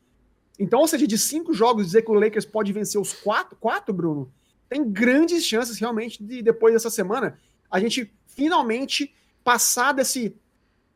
Então, 0.57 0.79
ou 0.79 0.87
seja, 0.87 1.05
de 1.05 1.17
cinco 1.17 1.53
jogos, 1.53 1.85
dizer 1.85 2.01
que 2.01 2.09
o 2.09 2.15
Lakers 2.15 2.45
pode 2.45 2.71
vencer 2.73 2.99
os 2.99 3.13
quatro, 3.13 3.55
quatro 3.59 3.93
Bruno, 3.93 4.31
tem 4.69 4.83
grandes 4.83 5.45
chances 5.45 5.77
realmente 5.77 6.23
de 6.23 6.41
depois 6.41 6.73
dessa 6.73 6.89
semana 6.89 7.37
a 7.69 7.79
gente 7.79 8.11
finalmente 8.25 9.13
passar 9.43 9.93
desse, 9.93 10.35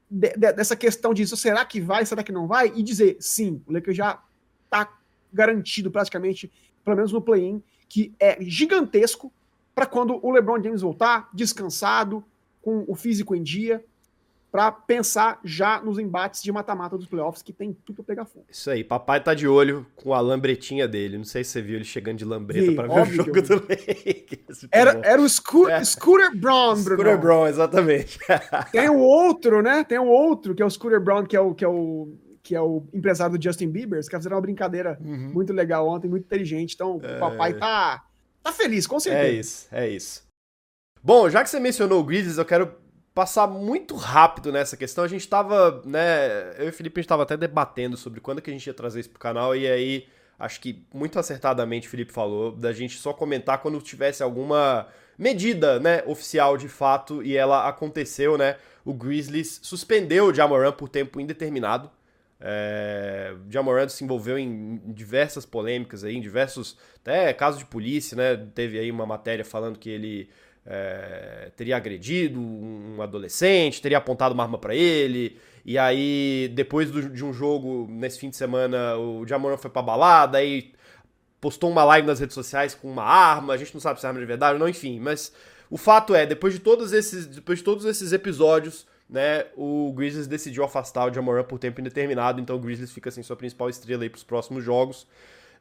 de, 0.09 0.29
de, 0.29 0.53
dessa 0.53 0.75
questão 0.75 1.13
de 1.13 1.27
será 1.27 1.65
que 1.65 1.81
vai, 1.81 2.05
será 2.05 2.23
que 2.23 2.31
não 2.31 2.47
vai, 2.47 2.71
e 2.75 2.83
dizer 2.83 3.17
sim, 3.19 3.61
o 3.65 3.73
Lakers 3.73 3.97
já 3.97 4.21
está 4.65 4.97
garantido 5.31 5.91
praticamente, 5.91 6.51
pelo 6.83 6.95
menos 6.95 7.11
no 7.11 7.21
play-in, 7.21 7.61
que 7.89 8.13
é 8.19 8.37
gigantesco 8.41 9.31
para 9.75 9.85
quando 9.85 10.19
o 10.25 10.31
LeBron 10.31 10.61
James 10.61 10.81
voltar 10.81 11.29
descansado, 11.33 12.23
com 12.61 12.83
o 12.87 12.95
físico 12.95 13.35
em 13.35 13.43
dia, 13.43 13.83
para 14.57 14.71
pensar 14.71 15.39
já 15.43 15.79
nos 15.79 15.99
embates 15.99 16.41
de 16.41 16.51
mata-mata 16.51 16.97
dos 16.97 17.05
playoffs, 17.05 17.43
que 17.43 17.53
tem 17.53 17.77
tudo 17.85 17.97
pra 17.97 18.05
pegar 18.05 18.25
fogo. 18.25 18.47
Isso 18.49 18.71
aí, 18.71 18.83
papai 18.83 19.23
tá 19.23 19.35
de 19.35 19.47
olho 19.47 19.85
com 19.95 20.15
a 20.15 20.19
lambretinha 20.19 20.87
dele. 20.87 21.15
Não 21.15 21.25
sei 21.25 21.43
se 21.43 21.51
você 21.51 21.61
viu 21.61 21.75
ele 21.75 21.83
chegando 21.83 22.17
de 22.17 22.25
lambreta 22.25 22.73
para 22.73 22.87
ver 22.87 23.01
o 23.01 23.05
jogo 23.05 23.39
do 23.39 23.53
Lakers. 23.53 24.65
Era, 24.73 24.99
era 25.03 25.21
o 25.21 25.29
Sco 25.29 25.69
é. 25.69 25.83
Scooter 25.83 26.35
Brown, 26.35 26.81
Bruno. 26.81 27.03
Scooter 27.03 27.19
Brown, 27.19 27.45
exatamente. 27.45 28.17
tem 28.71 28.89
o 28.89 28.97
outro, 28.97 29.61
né? 29.61 29.83
Tem 29.83 29.99
o 29.99 30.07
outro, 30.07 30.55
que 30.55 30.63
é 30.63 30.65
o 30.65 30.69
Scooter 30.71 30.99
Brown, 30.99 31.23
que 31.23 31.35
é 31.35 31.39
o, 31.39 31.53
que 31.53 31.63
é 31.63 31.67
o, 31.67 32.15
que 32.41 32.55
é 32.55 32.61
o 32.61 32.83
empresário 32.91 33.37
do 33.37 33.43
Justin 33.43 33.69
Bieber. 33.69 33.99
Caras 34.07 34.23
fizeram 34.23 34.37
uma 34.37 34.41
brincadeira 34.41 34.97
uhum. 34.99 35.29
muito 35.33 35.53
legal 35.53 35.87
ontem, 35.87 36.07
muito 36.07 36.25
inteligente. 36.25 36.73
Então, 36.73 36.99
é... 37.03 37.17
o 37.17 37.19
papai 37.19 37.53
tá, 37.53 38.03
tá 38.41 38.51
feliz, 38.51 38.87
com 38.87 38.99
certeza. 38.99 39.27
É 39.27 39.31
isso, 39.31 39.67
é 39.71 39.87
isso. 39.87 40.23
Bom, 41.03 41.29
já 41.29 41.43
que 41.43 41.49
você 41.51 41.59
mencionou 41.59 42.01
o 42.01 42.03
Grizzlies, 42.03 42.39
eu 42.39 42.45
quero 42.45 42.86
passar 43.17 43.47
muito 43.47 43.95
rápido 43.95 44.51
nessa 44.51 44.77
questão. 44.77 45.03
A 45.03 45.07
gente 45.07 45.27
tava, 45.27 45.81
né, 45.83 46.53
eu 46.59 46.67
e 46.67 46.69
o 46.69 46.71
Felipe 46.71 46.99
a 46.99 47.01
gente 47.01 47.09
tava 47.09 47.23
até 47.23 47.35
debatendo 47.35 47.97
sobre 47.97 48.21
quando 48.21 48.43
que 48.43 48.51
a 48.51 48.53
gente 48.53 48.67
ia 48.67 48.75
trazer 48.75 48.99
isso 48.99 49.09
pro 49.09 49.17
canal 49.17 49.55
e 49.55 49.67
aí 49.67 50.05
acho 50.37 50.61
que 50.61 50.85
muito 50.93 51.17
acertadamente 51.17 51.87
o 51.87 51.89
Felipe 51.89 52.13
falou 52.13 52.51
da 52.51 52.71
gente 52.71 52.95
só 52.99 53.11
comentar 53.13 53.57
quando 53.57 53.81
tivesse 53.81 54.21
alguma 54.21 54.85
medida, 55.17 55.79
né, 55.79 56.03
oficial 56.05 56.57
de 56.57 56.69
fato 56.69 57.23
e 57.23 57.35
ela 57.35 57.67
aconteceu, 57.67 58.37
né? 58.37 58.57
O 58.85 58.93
Grizzlies 58.93 59.61
suspendeu 59.63 60.27
o 60.27 60.33
Jamoran 60.33 60.71
por 60.71 60.87
tempo 60.87 61.19
indeterminado. 61.19 61.89
É, 62.39 63.33
Jamoran 63.49 63.89
se 63.89 64.03
envolveu 64.03 64.37
em 64.37 64.79
diversas 64.93 65.43
polêmicas 65.43 66.03
aí, 66.03 66.15
em 66.15 66.21
diversos 66.21 66.77
até 67.01 67.33
casos 67.33 67.57
de 67.57 67.65
polícia, 67.65 68.15
né? 68.15 68.47
Teve 68.53 68.77
aí 68.77 68.91
uma 68.91 69.07
matéria 69.07 69.43
falando 69.43 69.79
que 69.79 69.89
ele 69.89 70.29
é, 70.67 71.49
teria 71.55 71.77
agredido 71.77 72.39
um 72.39 73.01
adolescente, 73.01 73.81
teria 73.81 73.97
apontado 73.97 74.33
uma 74.33 74.43
arma 74.43 74.57
para 74.57 74.75
ele. 74.75 75.39
E 75.65 75.77
aí, 75.77 76.51
depois 76.53 76.91
do, 76.91 77.09
de 77.09 77.23
um 77.23 77.33
jogo 77.33 77.87
nesse 77.89 78.19
fim 78.19 78.29
de 78.29 78.35
semana, 78.35 78.97
o 78.97 79.25
Jamoran 79.25 79.57
foi 79.57 79.71
pra 79.71 79.81
balada, 79.81 80.37
aí 80.37 80.73
postou 81.39 81.69
uma 81.69 81.83
live 81.83 82.07
nas 82.07 82.19
redes 82.19 82.33
sociais 82.33 82.75
com 82.75 82.89
uma 82.89 83.03
arma, 83.03 83.53
a 83.53 83.57
gente 83.57 83.73
não 83.73 83.81
sabe 83.81 83.99
se 83.99 84.05
é 84.05 84.09
arma 84.09 84.19
de 84.19 84.25
verdade 84.25 84.53
ou 84.53 84.59
não, 84.59 84.67
enfim. 84.67 84.99
Mas 84.99 85.33
o 85.69 85.77
fato 85.77 86.13
é, 86.13 86.25
depois 86.25 86.53
de 86.53 86.59
todos 86.59 86.91
esses, 86.93 87.25
depois 87.25 87.59
de 87.59 87.65
todos 87.65 87.85
esses 87.85 88.11
episódios, 88.11 88.85
né, 89.09 89.45
o 89.55 89.93
Grizzlies 89.93 90.27
decidiu 90.27 90.63
afastar 90.63 91.09
o 91.09 91.13
Jamoran 91.13 91.43
por 91.43 91.59
tempo 91.59 91.79
indeterminado, 91.79 92.41
então 92.41 92.57
o 92.57 92.59
Grizzlies 92.59 92.91
fica 92.91 93.09
sem 93.09 93.23
sua 93.23 93.37
principal 93.37 93.69
estrela 93.69 94.03
aí 94.03 94.09
pros 94.09 94.23
próximos 94.23 94.63
jogos. 94.63 95.07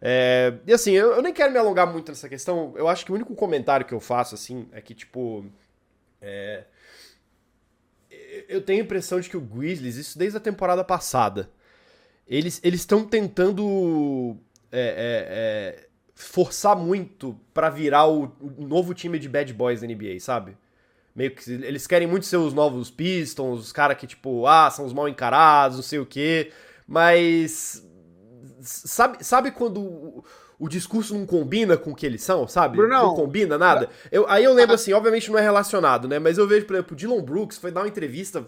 É, 0.01 0.55
e 0.67 0.73
assim, 0.73 0.93
eu, 0.93 1.13
eu, 1.13 1.23
nem 1.23 1.33
quero 1.33 1.53
me 1.53 1.59
alongar 1.59 1.91
muito 1.91 2.11
nessa 2.11 2.29
questão. 2.29 2.75
Eu 2.77 2.89
acho 2.89 3.05
que 3.05 3.13
o 3.13 3.15
único 3.15 3.35
comentário 3.35 3.87
que 3.87 3.95
eu 3.95 4.01
faço, 4.01 4.35
assim, 4.35 4.69
é 4.73 4.81
que, 4.81 4.95
tipo. 4.95 5.45
É, 6.21 6.65
eu 8.49 8.61
tenho 8.61 8.83
a 8.83 8.85
impressão 8.85 9.21
de 9.21 9.29
que 9.29 9.37
o 9.37 9.41
Grizzlies, 9.41 9.97
isso 9.97 10.19
desde 10.19 10.37
a 10.37 10.41
temporada 10.41 10.85
passada, 10.85 11.51
eles 12.27 12.61
estão 12.63 13.05
tentando 13.05 14.37
é, 14.73 14.81
é, 14.81 15.81
é, 15.81 15.89
forçar 16.15 16.77
muito 16.77 17.39
para 17.55 17.71
virar 17.71 18.07
o, 18.07 18.25
o, 18.41 18.67
novo 18.67 18.95
time 18.95 19.19
de 19.19 19.29
bad 19.29 19.53
boys 19.53 19.81
da 19.81 19.87
NBA, 19.87 20.19
sabe? 20.21 20.57
Meio 21.15 21.31
que 21.35 21.51
eles 21.51 21.87
querem 21.87 22.07
muito 22.07 22.27
ser 22.27 22.37
os 22.37 22.53
novos 22.53 22.91
Pistons, 22.91 23.61
os 23.61 23.73
caras 23.73 23.97
que, 23.97 24.07
tipo, 24.07 24.47
ah, 24.47 24.71
são 24.71 24.85
os 24.85 24.93
mal 24.93 25.09
encarados, 25.09 25.77
não 25.77 25.83
sei 25.83 25.99
o 25.99 26.07
quê. 26.07 26.53
Mas 26.87 27.86
sabe, 28.67 29.25
sabe 29.25 29.51
quando 29.51 29.81
o, 29.81 30.25
o, 30.59 30.69
discurso 30.69 31.15
não 31.15 31.25
combina 31.25 31.77
com 31.77 31.93
o 31.93 31.95
que 31.95 32.05
eles 32.05 32.23
são, 32.23 32.47
sabe? 32.47 32.77
Brunão, 32.77 33.09
não 33.09 33.15
combina 33.15 33.57
nada. 33.57 33.89
Eu, 34.11 34.29
aí 34.29 34.45
eu 34.45 34.53
lembro 34.53 34.75
assim, 34.75 34.93
obviamente 34.93 35.31
não 35.31 35.39
é 35.39 35.43
relacionado, 35.43 36.09
né? 36.09 36.19
Mas 36.19 36.39
eu 36.39 36.47
vejo, 36.47 36.67
por 36.67 36.75
exemplo, 36.75 36.93
o 36.95 36.97
Dylan 36.97 37.23
Brooks 37.23 37.59
foi 37.59 37.71
dar 37.71 37.83
uma 37.83 37.89
entrevista 37.89 38.47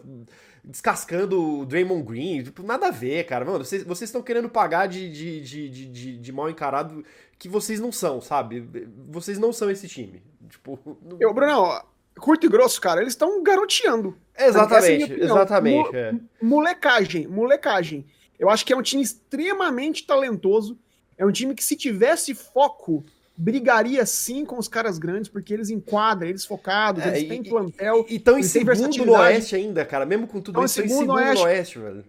descascando 0.65 1.61
o 1.61 1.67
Draymond 1.67 2.03
Green. 2.03 2.43
Tipo, 2.43 2.63
nada 2.63 2.89
a 2.89 2.91
ver, 2.91 3.25
cara. 3.25 3.45
Mano, 3.45 3.65
vocês, 3.65 3.83
vocês 3.83 4.09
estão 4.09 4.23
querendo 4.23 4.49
pagar 4.49 4.87
de, 4.87 5.11
de, 5.11 5.41
de, 5.41 5.69
de, 5.69 5.87
de, 5.87 6.19
de 6.19 6.33
mal 6.33 6.51
encarado 6.51 7.05
que 7.39 7.49
vocês 7.49 7.81
não 7.81 7.91
são, 7.91 8.21
sabe? 8.21 8.69
Vocês 9.09 9.39
não 9.39 9.53
são 9.53 9.71
esse 9.71 9.89
time. 9.89 10.23
Tipo. 10.49 10.79
Não... 11.03 11.17
Eu, 11.21 11.33
Bruno, 11.33 11.83
curto 12.19 12.47
e 12.47 12.49
grosso, 12.49 12.81
cara, 12.81 13.01
eles 13.01 13.13
estão 13.13 13.43
garoteando. 13.43 14.17
Exatamente, 14.37 15.13
é 15.13 15.25
exatamente. 15.25 15.91
Mo 15.91 15.97
é. 15.97 16.15
Molecagem, 16.43 17.27
molecagem. 17.27 18.05
Eu 18.39 18.49
acho 18.51 18.65
que 18.65 18.73
é 18.73 18.77
um 18.77 18.83
time 18.83 19.03
extremamente 19.03 20.07
talentoso. 20.07 20.79
É 21.17 21.27
um 21.27 21.33
time 21.33 21.55
que, 21.55 21.65
se 21.65 21.77
tivesse 21.77 22.35
foco 22.35 23.05
brigaria 23.41 24.05
sim 24.05 24.45
com 24.45 24.59
os 24.59 24.67
caras 24.67 24.99
grandes, 24.99 25.29
porque 25.29 25.55
eles 25.55 25.71
enquadram, 25.71 26.29
eles 26.29 26.45
focados, 26.45 27.05
é, 27.05 27.09
eles 27.11 27.23
e, 27.23 27.29
têm 27.29 27.43
plantel. 27.45 28.05
E 28.09 28.17
estão 28.17 28.37
em 28.37 28.43
segundo 28.43 29.07
no 29.07 29.13
Oeste 29.13 29.55
ainda, 29.55 29.85
cara. 29.85 30.05
Mesmo 30.05 30.27
com 30.27 30.41
tudo 30.41 30.65
isso, 30.65 30.83
em 30.83 30.89
segundo 30.89 31.07
no 31.07 31.15
Oeste, 31.15 31.45
Oeste 31.45 31.79
velho. 31.79 32.05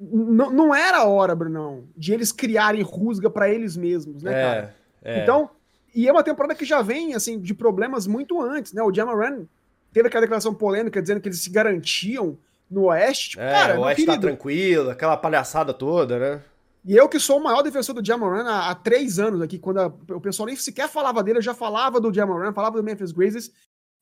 Não, 0.00 0.50
não 0.50 0.74
era 0.74 0.98
a 0.98 1.04
hora, 1.04 1.34
Brunão, 1.34 1.84
de 1.96 2.12
eles 2.12 2.30
criarem 2.30 2.82
rusga 2.82 3.28
para 3.28 3.50
eles 3.50 3.76
mesmos, 3.76 4.22
né, 4.22 4.30
é, 4.30 4.42
cara? 4.42 4.76
É. 5.02 5.22
Então, 5.22 5.50
e 5.92 6.08
é 6.08 6.12
uma 6.12 6.22
temporada 6.22 6.54
que 6.54 6.64
já 6.64 6.80
vem, 6.82 7.14
assim, 7.14 7.38
de 7.40 7.52
problemas 7.52 8.06
muito 8.06 8.40
antes, 8.40 8.72
né? 8.72 8.82
O 8.82 8.94
Jamaran 8.94 9.46
teve 9.92 10.06
aquela 10.06 10.22
declaração 10.22 10.54
polêmica 10.54 11.02
dizendo 11.02 11.20
que 11.20 11.28
eles 11.28 11.40
se 11.40 11.50
garantiam 11.50 12.38
no 12.70 12.84
Oeste. 12.84 13.30
Tipo, 13.30 13.42
é, 13.42 13.50
cara, 13.50 13.80
o 13.80 13.82
Oeste 13.82 14.06
tá 14.06 14.18
tranquilo, 14.18 14.90
aquela 14.90 15.16
palhaçada 15.16 15.72
toda, 15.72 16.18
né? 16.18 16.42
E 16.84 16.94
eu 16.94 17.08
que 17.08 17.18
sou 17.18 17.38
o 17.38 17.42
maior 17.42 17.62
defensor 17.62 17.94
do 17.94 18.04
Jamoran 18.04 18.44
há, 18.44 18.70
há 18.70 18.74
três 18.74 19.18
anos 19.18 19.40
aqui, 19.40 19.58
quando 19.58 19.78
a, 19.78 19.86
o 19.86 20.20
pessoal 20.20 20.46
nem 20.46 20.56
sequer 20.56 20.88
falava 20.88 21.22
dele, 21.22 21.38
eu 21.38 21.42
já 21.42 21.54
falava 21.54 21.98
do 21.98 22.12
Jamoran, 22.12 22.52
falava 22.52 22.76
do 22.76 22.84
Memphis 22.84 23.10
Grizzlies, 23.10 23.52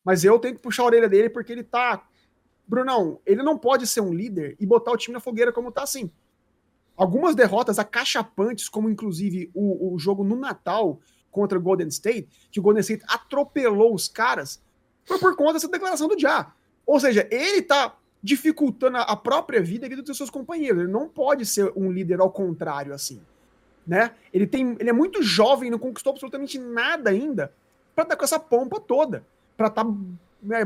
mas 0.04 0.24
eu 0.24 0.38
tenho 0.38 0.56
que 0.56 0.62
puxar 0.62 0.82
a 0.82 0.86
orelha 0.86 1.08
dele 1.08 1.30
porque 1.30 1.52
ele 1.52 1.62
tá... 1.62 2.02
Brunão, 2.66 3.20
ele 3.26 3.42
não 3.42 3.58
pode 3.58 3.86
ser 3.86 4.00
um 4.00 4.14
líder 4.14 4.56
e 4.58 4.64
botar 4.64 4.92
o 4.92 4.96
time 4.96 5.12
na 5.12 5.20
fogueira 5.20 5.52
como 5.52 5.70
tá 5.70 5.82
assim. 5.82 6.10
Algumas 6.96 7.34
derrotas 7.34 7.78
acachapantes, 7.78 8.68
como 8.68 8.88
inclusive 8.88 9.50
o, 9.52 9.94
o 9.94 9.98
jogo 9.98 10.24
no 10.24 10.36
Natal 10.36 11.00
contra 11.30 11.58
o 11.58 11.62
Golden 11.62 11.88
State, 11.88 12.28
que 12.50 12.60
o 12.60 12.62
Golden 12.62 12.80
State 12.80 13.04
atropelou 13.08 13.94
os 13.94 14.08
caras, 14.08 14.62
foi 15.04 15.18
por 15.18 15.36
conta 15.36 15.54
dessa 15.54 15.68
declaração 15.68 16.08
do 16.08 16.18
Ja. 16.18 16.52
Ou 16.86 16.98
seja, 17.00 17.28
ele 17.30 17.62
tá 17.62 17.96
dificultando 18.22 18.98
a 18.98 19.16
própria 19.16 19.60
vida 19.60 19.86
e 19.86 19.96
dos 19.96 20.16
seus 20.16 20.30
companheiros. 20.30 20.82
Ele 20.82 20.92
não 20.92 21.08
pode 21.08 21.44
ser 21.44 21.72
um 21.74 21.90
líder 21.90 22.20
ao 22.20 22.30
contrário 22.30 22.94
assim, 22.94 23.20
né? 23.86 24.12
Ele 24.32 24.46
tem, 24.46 24.76
ele 24.78 24.90
é 24.90 24.92
muito 24.92 25.22
jovem, 25.22 25.70
não 25.70 25.78
conquistou 25.78 26.12
absolutamente 26.12 26.58
nada 26.58 27.10
ainda 27.10 27.52
para 27.94 28.04
estar 28.04 28.14
tá 28.14 28.16
com 28.16 28.24
essa 28.24 28.38
pompa 28.38 28.80
toda, 28.80 29.24
para 29.56 29.66
estar 29.66 29.84
tá, 29.84 29.90
né, 30.42 30.60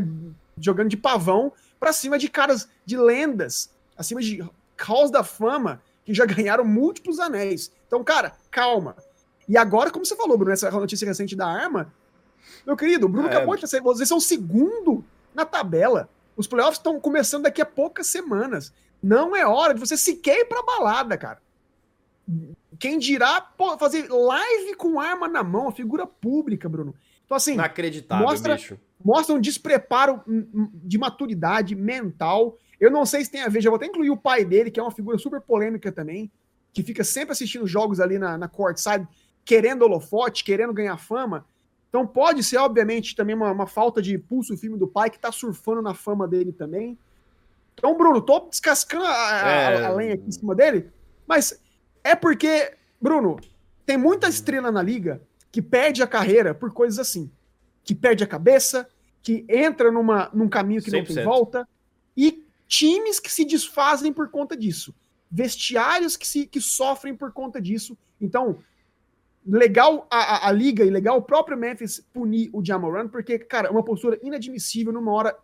jogando 0.59 0.91
de 0.91 0.97
pavão 0.97 1.53
para 1.81 1.93
cima 1.93 2.19
de 2.19 2.29
caras 2.29 2.69
de 2.85 2.97
lendas, 2.97 3.71
acima 3.97 4.21
de 4.21 4.45
caos 4.77 5.11
da 5.11 5.25
fama 5.25 5.81
que 6.05 6.13
já 6.13 6.25
ganharam 6.27 6.65
múltiplos 6.65 7.19
anéis. 7.19 7.73
Então, 7.87 8.05
cara, 8.05 8.33
calma. 8.51 8.97
E 9.49 9.57
agora, 9.57 9.91
como 9.91 10.05
você 10.05 10.17
falou, 10.17 10.37
Bruno, 10.37 10.53
essa 10.53 10.71
notícia 10.71 11.07
recente 11.07 11.37
da 11.37 11.47
arma, 11.47 11.93
meu 12.67 12.77
querido, 12.77 13.07
o 13.07 13.09
Bruno 13.09 13.29
é. 13.29 13.31
acabou 13.31 13.57
de 13.57 13.67
ser, 13.67 13.81
vocês 13.81 14.09
são 14.09 14.21
segundo 14.21 15.05
na 15.35 15.45
tabela. 15.45 16.09
Os 16.37 16.47
playoffs 16.47 16.79
estão 16.79 17.01
começando 17.01 17.45
daqui 17.45 17.63
a 17.63 17.67
poucas 17.67 18.07
semanas. 18.09 18.73
Não 19.03 19.35
é 19.35 19.47
hora 19.47 19.75
de 19.75 19.81
você 19.81 19.97
sequer 19.97 20.41
ir 20.41 20.45
pra 20.47 20.63
balada, 20.63 21.17
cara. 21.17 21.41
Quem 22.79 22.99
dirá 22.99 23.41
pô, 23.41 23.79
fazer 23.79 24.09
live 24.09 24.75
com 24.75 25.01
arma 25.01 25.29
na 25.29 25.43
mão, 25.43 25.71
figura 25.71 26.07
pública, 26.07 26.69
Bruno. 26.69 26.95
Então, 27.25 27.37
assim. 27.37 27.55
Inacreditável, 27.55 28.27
mostra, 28.27 28.55
bicho. 28.55 28.79
Mostra 29.05 29.35
um 29.35 29.41
despreparo 29.41 30.23
de 30.27 30.99
maturidade 30.99 31.75
mental. 31.75 32.59
Eu 32.79 32.91
não 32.91 33.07
sei 33.07 33.25
se 33.25 33.31
tem 33.31 33.43
a 33.43 33.49
ver, 33.49 33.61
já 33.61 33.71
vou 33.71 33.77
até 33.77 33.87
incluir 33.87 34.11
o 34.11 34.17
pai 34.17 34.45
dele, 34.45 34.71
que 34.71 34.79
é 34.79 34.83
uma 34.83 34.93
figura 34.93 35.17
super 35.19 35.41
polêmica 35.41 35.91
também, 35.91 36.31
que 36.73 36.83
fica 36.83 37.03
sempre 37.03 37.33
assistindo 37.33 37.67
jogos 37.67 38.01
ali 38.01 38.19
na, 38.19 38.37
na 38.37 38.49
courtside, 38.49 39.09
querendo 39.45 39.83
holofote, 39.83 40.45
querendo 40.45 40.75
ganhar 40.75 40.97
fama. 40.99 41.47
Então 41.89 42.07
pode 42.07 42.43
ser, 42.43 42.59
obviamente, 42.59 43.15
também 43.15 43.35
uma, 43.35 43.51
uma 43.51 43.67
falta 43.67 44.03
de 44.03 44.19
pulso 44.19 44.57
firme 44.57 44.79
do 44.79 44.89
pai, 44.89 45.11
que 45.11 45.19
tá 45.19 45.33
surfando 45.33 45.83
na 45.83 45.95
fama 45.95 46.27
dele 46.27 46.53
também. 46.53 46.99
Então, 47.75 47.97
Bruno, 47.97 48.21
tô 48.21 48.41
descascando 48.41 49.05
a, 49.05 49.49
é... 49.49 49.85
a, 49.85 49.89
a 49.89 49.93
lenha 49.93 50.15
aqui 50.15 50.25
em 50.27 50.33
cima 50.33 50.55
dele, 50.55 50.91
mas 51.27 51.61
é 52.03 52.15
porque, 52.15 52.73
Bruno, 53.01 53.39
tem 53.85 53.97
muita 53.97 54.29
estrela 54.29 54.71
na 54.71 54.83
liga 54.83 55.23
que 55.53 55.63
perde 55.63 56.03
a 56.03 56.07
carreira 56.07 56.55
por 56.55 56.73
coisas 56.73 56.99
assim. 56.99 57.31
Que 57.85 57.95
perde 57.95 58.25
a 58.25 58.27
cabeça, 58.27 58.89
que 59.23 59.45
entra 59.49 59.91
numa, 59.91 60.31
num 60.33 60.49
caminho 60.49 60.83
que 60.83 60.91
100%. 60.91 60.99
não 60.99 61.05
tem 61.05 61.25
volta, 61.25 61.69
e 62.17 62.47
times 62.67 63.21
que 63.21 63.31
se 63.31 63.45
desfazem 63.45 64.13
por 64.13 64.29
conta 64.31 64.57
disso. 64.57 64.95
Vestiários 65.31 66.17
que, 66.17 66.27
se, 66.27 66.47
que 66.47 66.61
sofrem 66.61 67.15
por 67.15 67.33
conta 67.33 67.61
disso. 67.61 67.97
Então, 68.21 68.59
legal 69.47 70.07
a, 70.11 70.19
a, 70.19 70.49
a, 70.49 70.53
liga 70.53 70.85
e 70.85 70.91
legal 70.91 71.17
o 71.19 71.23
próprio 71.23 71.57
Memphis 71.57 72.01
punir 72.13 72.51
o 72.53 72.65
Jamoran, 72.65 73.09
porque, 73.09 73.39
cara, 73.39 73.69
é 73.69 73.71
uma 73.71 73.85
postura 73.85 74.19
inadmissível 74.23 74.93
numa 74.93 75.13
hora 75.13 75.37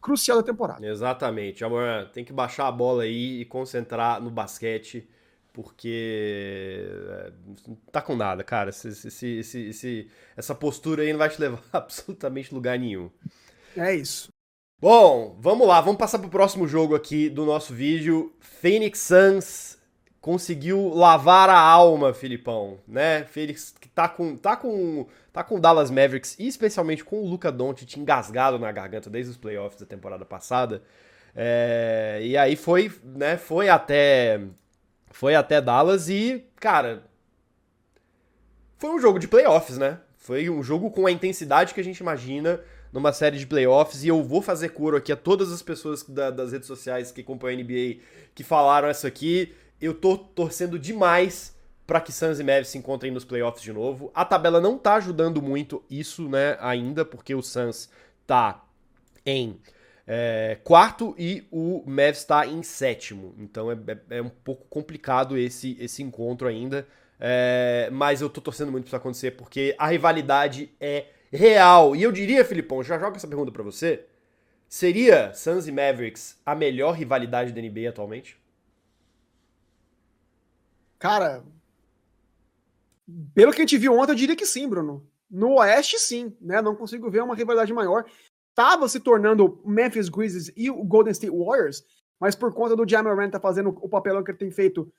crucial 0.00 0.38
da 0.38 0.42
temporada. 0.42 0.86
Exatamente. 0.86 1.60
Jamoran 1.60 2.06
tem 2.12 2.24
que 2.24 2.32
baixar 2.32 2.66
a 2.66 2.72
bola 2.72 3.04
aí 3.04 3.40
e 3.40 3.44
concentrar 3.44 4.20
no 4.20 4.30
basquete, 4.30 5.08
porque 5.52 6.88
é, 7.08 7.32
não 7.66 7.76
tá 7.92 8.02
com 8.02 8.16
nada, 8.16 8.42
cara. 8.42 8.70
Esse, 8.70 8.88
esse, 8.88 9.38
esse, 9.38 9.68
esse, 9.68 10.10
essa 10.36 10.54
postura 10.54 11.02
aí 11.02 11.12
não 11.12 11.18
vai 11.18 11.28
te 11.28 11.40
levar 11.40 11.62
a 11.72 11.78
absolutamente 11.78 12.52
lugar 12.52 12.78
nenhum. 12.78 13.10
É 13.76 13.94
isso. 13.94 14.28
Bom, 14.78 15.38
vamos 15.40 15.66
lá, 15.66 15.80
vamos 15.80 15.96
passar 15.96 16.18
pro 16.18 16.28
próximo 16.28 16.68
jogo 16.68 16.94
aqui 16.94 17.30
do 17.30 17.46
nosso 17.46 17.72
vídeo. 17.72 18.34
Phoenix 18.40 19.00
Suns 19.00 19.75
conseguiu 20.26 20.88
lavar 20.92 21.48
a 21.48 21.56
alma, 21.56 22.12
Filipão, 22.12 22.80
né? 22.84 23.22
Felix 23.26 23.72
que 23.80 23.88
tá 23.88 24.08
com 24.08 24.36
tá 24.36 24.56
com 24.56 25.06
tá 25.32 25.44
com 25.44 25.54
o 25.54 25.60
Dallas 25.60 25.88
Mavericks 25.88 26.34
e 26.36 26.48
especialmente 26.48 27.04
com 27.04 27.22
o 27.22 27.28
Luca 27.28 27.52
Doncic 27.52 27.96
engasgado 27.96 28.58
na 28.58 28.72
garganta 28.72 29.08
desde 29.08 29.30
os 29.30 29.36
playoffs 29.36 29.78
da 29.78 29.86
temporada 29.86 30.24
passada. 30.24 30.82
É, 31.32 32.18
e 32.24 32.36
aí 32.36 32.56
foi, 32.56 32.90
né, 33.04 33.36
foi 33.36 33.68
até 33.68 34.40
foi 35.12 35.36
até 35.36 35.60
Dallas 35.60 36.08
e, 36.08 36.44
cara, 36.56 37.04
foi 38.78 38.90
um 38.90 38.98
jogo 38.98 39.20
de 39.20 39.28
playoffs, 39.28 39.78
né? 39.78 40.00
Foi 40.18 40.50
um 40.50 40.60
jogo 40.60 40.90
com 40.90 41.06
a 41.06 41.12
intensidade 41.12 41.72
que 41.72 41.80
a 41.80 41.84
gente 41.84 41.98
imagina 41.98 42.60
numa 42.92 43.12
série 43.12 43.38
de 43.38 43.46
playoffs 43.46 44.02
e 44.02 44.08
eu 44.08 44.24
vou 44.24 44.42
fazer 44.42 44.70
coro 44.70 44.96
aqui 44.96 45.12
a 45.12 45.16
todas 45.16 45.52
as 45.52 45.62
pessoas 45.62 46.02
da, 46.02 46.32
das 46.32 46.50
redes 46.50 46.66
sociais 46.66 47.12
que 47.12 47.20
acompanham 47.20 47.60
a 47.60 47.62
NBA 47.62 48.00
que 48.34 48.42
falaram 48.42 48.90
isso 48.90 49.06
aqui 49.06 49.54
eu 49.80 49.94
tô 49.94 50.16
torcendo 50.16 50.78
demais 50.78 51.54
para 51.86 52.00
que 52.00 52.12
Suns 52.12 52.40
e 52.40 52.44
Mavs 52.44 52.68
se 52.68 52.78
encontrem 52.78 53.12
nos 53.12 53.24
playoffs 53.24 53.62
de 53.62 53.72
novo. 53.72 54.10
A 54.14 54.24
tabela 54.24 54.60
não 54.60 54.76
tá 54.76 54.94
ajudando 54.94 55.40
muito 55.40 55.84
isso, 55.88 56.28
né, 56.28 56.56
ainda, 56.60 57.04
porque 57.04 57.34
o 57.34 57.42
Suns 57.42 57.88
tá 58.26 58.64
em 59.24 59.60
é, 60.06 60.58
quarto 60.62 61.14
e 61.18 61.46
o 61.50 61.82
Mavs 61.86 62.18
está 62.18 62.46
em 62.46 62.62
sétimo. 62.62 63.34
Então 63.38 63.70
é, 63.70 63.74
é, 63.74 64.18
é, 64.18 64.22
um 64.22 64.28
pouco 64.28 64.66
complicado 64.68 65.36
esse, 65.36 65.76
esse 65.80 66.02
encontro 66.02 66.48
ainda. 66.48 66.86
É, 67.18 67.88
mas 67.92 68.20
eu 68.20 68.28
tô 68.28 68.40
torcendo 68.40 68.70
muito 68.70 68.84
pra 68.84 68.90
isso 68.90 68.96
acontecer 68.96 69.30
porque 69.32 69.74
a 69.78 69.88
rivalidade 69.88 70.70
é 70.80 71.06
real. 71.32 71.96
E 71.96 72.02
eu 72.02 72.12
diria, 72.12 72.44
Filipão, 72.44 72.82
já 72.82 72.98
jogo 72.98 73.16
essa 73.16 73.28
pergunta 73.28 73.52
para 73.52 73.62
você. 73.62 74.04
Seria 74.68 75.32
Suns 75.32 75.68
e 75.68 75.72
Mavericks 75.72 76.38
a 76.44 76.54
melhor 76.54 76.92
rivalidade 76.92 77.52
da 77.52 77.60
NBA 77.60 77.88
atualmente? 77.88 78.36
Cara, 80.98 81.44
pelo 83.34 83.52
que 83.52 83.58
a 83.58 83.62
gente 83.62 83.78
viu 83.78 83.96
ontem, 83.98 84.12
eu 84.12 84.16
diria 84.16 84.36
que 84.36 84.46
sim, 84.46 84.68
Bruno. 84.68 85.06
No 85.30 85.58
Oeste, 85.58 85.98
sim, 85.98 86.36
né? 86.40 86.62
Não 86.62 86.74
consigo 86.74 87.10
ver 87.10 87.22
uma 87.22 87.34
rivalidade 87.34 87.72
maior. 87.72 88.04
Tava 88.54 88.88
se 88.88 89.00
tornando 89.00 89.60
Memphis 89.64 90.08
Grizzlies 90.08 90.52
e 90.56 90.70
o 90.70 90.82
Golden 90.82 91.12
State 91.12 91.34
Warriors, 91.36 91.84
mas 92.18 92.34
por 92.34 92.54
conta 92.54 92.74
do 92.74 92.88
Jamal 92.88 93.14
tá 93.30 93.38
fazendo 93.38 93.68
o 93.68 93.88
papelão 93.88 94.24
que 94.24 94.30
ele 94.30 94.38
tem 94.38 94.50
feito, 94.50 94.90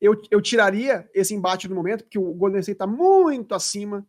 eu, 0.00 0.20
eu 0.30 0.42
tiraria 0.42 1.08
esse 1.14 1.34
embate 1.34 1.68
no 1.68 1.74
momento, 1.74 2.04
porque 2.04 2.18
o 2.18 2.34
Golden 2.34 2.60
State 2.60 2.78
tá 2.78 2.86
muito 2.86 3.54
acima. 3.54 4.06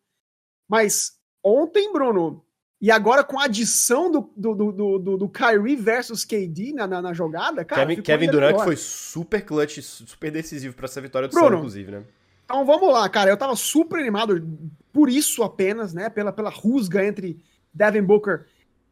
Mas 0.68 1.18
ontem, 1.42 1.92
Bruno, 1.92 2.44
e 2.80 2.90
agora 2.92 3.24
com 3.24 3.40
a 3.40 3.44
adição 3.44 4.10
do, 4.10 4.30
do, 4.36 4.54
do, 4.54 4.98
do, 4.98 5.16
do 5.18 5.28
Kyrie 5.28 5.74
versus 5.74 6.24
KD 6.24 6.72
na, 6.72 6.86
na, 6.86 7.02
na 7.02 7.12
jogada, 7.12 7.64
cara. 7.64 7.86
Kevin, 7.86 8.02
Kevin 8.02 8.30
Durant 8.30 8.60
foi 8.60 8.76
super 8.76 9.44
clutch, 9.44 9.80
super 9.82 10.30
decisivo 10.30 10.76
para 10.76 10.86
essa 10.86 11.00
vitória 11.00 11.26
do 11.26 11.32
Bruno, 11.32 11.48
Sun, 11.48 11.56
inclusive, 11.56 11.90
né? 11.90 12.04
Então 12.44 12.64
vamos 12.64 12.92
lá, 12.92 13.08
cara. 13.08 13.30
Eu 13.30 13.36
tava 13.36 13.56
super 13.56 13.98
animado 13.98 14.46
por 14.92 15.10
isso 15.10 15.42
apenas, 15.42 15.92
né? 15.92 16.08
Pela, 16.08 16.32
pela 16.32 16.50
rusga 16.50 17.04
entre 17.04 17.42
Devin 17.74 18.02
Booker 18.02 18.46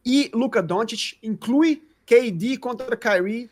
e 0.05 0.31
Luka 0.35 0.61
Doncic. 0.61 1.17
Inclui 1.23 1.83
KD 2.05 2.59
contra 2.59 2.97
Kyrie. 2.97 3.49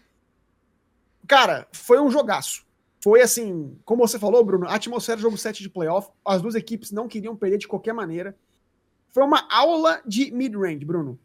Cara, 1.28 1.68
foi 1.72 2.00
um 2.00 2.10
jogaço. 2.10 2.64
Foi 3.00 3.20
assim, 3.20 3.78
como 3.84 4.06
você 4.06 4.18
falou, 4.18 4.44
Bruno, 4.44 4.66
a 4.66 4.74
atmosfera 4.74 5.16
do 5.16 5.22
jogo 5.22 5.38
7 5.38 5.62
de 5.62 5.70
playoff. 5.70 6.08
As 6.24 6.42
duas 6.42 6.54
equipes 6.54 6.90
não 6.90 7.06
queriam 7.06 7.36
perder 7.36 7.58
de 7.58 7.68
qualquer 7.68 7.92
maneira. 7.92 8.36
Foi 9.14 9.22
uma 9.22 9.46
aula 9.48 10.02
de 10.04 10.32
mid-range, 10.32 10.84
Bruno. 10.84 11.16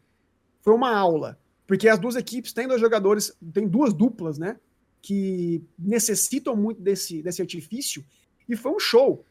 Foi 0.62 0.72
uma 0.72 0.96
aula. 0.96 1.36
Porque 1.66 1.88
as 1.88 1.98
duas 1.98 2.14
equipes 2.14 2.52
têm 2.52 2.68
dois 2.68 2.80
jogadores, 2.80 3.36
tem 3.52 3.66
duas 3.66 3.92
duplas, 3.92 4.38
né? 4.38 4.60
Que 5.02 5.60
necessitam 5.76 6.54
muito 6.54 6.80
desse, 6.80 7.20
desse 7.20 7.42
artifício. 7.42 8.04
E 8.48 8.54
foi 8.54 8.70
um 8.70 8.78
show. 8.78 9.24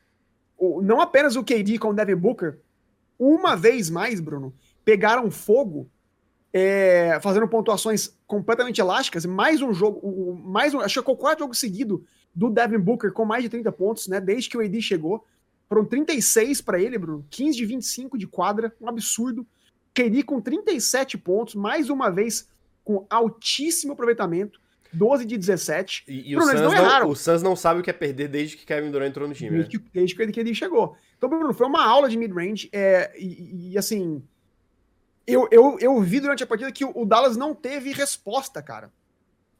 Não 0.83 0.99
apenas 0.99 1.37
o 1.37 1.43
KD 1.43 1.79
com 1.79 1.91
o 1.91 1.93
Devin 1.93 2.17
Booker, 2.17 2.59
uma 3.17 3.55
vez 3.55 3.89
mais, 3.89 4.19
Bruno, 4.19 4.53
pegaram 4.83 5.31
fogo, 5.31 5.89
é, 6.51 7.17
fazendo 7.21 7.47
pontuações 7.47 8.13
completamente 8.27 8.81
elásticas. 8.81 9.25
Mais 9.25 9.61
um 9.61 9.73
jogo, 9.73 10.35
mais 10.35 10.73
um, 10.73 10.81
acho 10.81 11.01
que 11.01 11.09
é 11.09 11.13
o 11.13 11.17
quarto 11.17 11.39
jogo 11.39 11.55
seguido 11.55 12.05
do 12.35 12.49
Devin 12.49 12.79
Booker 12.79 13.13
com 13.13 13.23
mais 13.23 13.41
de 13.41 13.49
30 13.49 13.71
pontos, 13.71 14.09
né? 14.09 14.19
Desde 14.19 14.49
que 14.49 14.57
o 14.57 14.61
AD 14.61 14.81
chegou. 14.81 15.25
Foram 15.69 15.85
36 15.85 16.61
para 16.61 16.81
ele, 16.81 16.97
Bruno. 16.97 17.25
15 17.29 17.55
de 17.55 17.65
25 17.65 18.17
de 18.17 18.27
quadra, 18.27 18.75
um 18.81 18.89
absurdo. 18.89 19.45
KD 19.93 20.23
com 20.23 20.41
37 20.41 21.17
pontos, 21.17 21.55
mais 21.55 21.89
uma 21.89 22.09
vez 22.09 22.49
com 22.83 23.05
altíssimo 23.09 23.93
aproveitamento. 23.93 24.59
12 24.91 25.25
de 25.25 25.37
17. 25.37 26.03
E, 26.07 26.31
e 26.31 26.35
Bruno, 26.35 26.51
o, 26.51 26.57
Suns 26.57 26.61
não, 26.61 26.99
não, 26.99 27.09
o 27.09 27.15
Suns 27.15 27.43
não 27.43 27.55
sabe 27.55 27.79
o 27.79 27.83
que 27.83 27.89
é 27.89 27.93
perder 27.93 28.27
desde 28.27 28.57
que 28.57 28.65
Kevin 28.65 28.89
Durant 28.91 29.09
entrou 29.09 29.27
no 29.27 29.35
time. 29.35 29.51
Desde, 29.51 29.77
né? 29.77 29.83
que, 29.83 29.91
desde 29.93 30.15
que, 30.15 30.21
ele, 30.21 30.31
que 30.31 30.39
ele 30.39 30.55
chegou. 30.55 30.97
Então, 31.17 31.29
Bruno, 31.29 31.53
foi 31.53 31.67
uma 31.67 31.85
aula 31.85 32.09
de 32.09 32.17
mid-range. 32.17 32.69
É, 32.71 33.13
e, 33.17 33.73
e, 33.73 33.77
assim, 33.77 34.23
eu, 35.27 35.47
eu, 35.51 35.77
eu 35.79 36.01
vi 36.01 36.19
durante 36.19 36.43
a 36.43 36.47
partida 36.47 36.71
que 36.71 36.83
o, 36.83 37.05
Dallas 37.05 37.37
não 37.37 37.53
teve 37.53 37.91
resposta, 37.91 38.63
cara, 38.63 38.91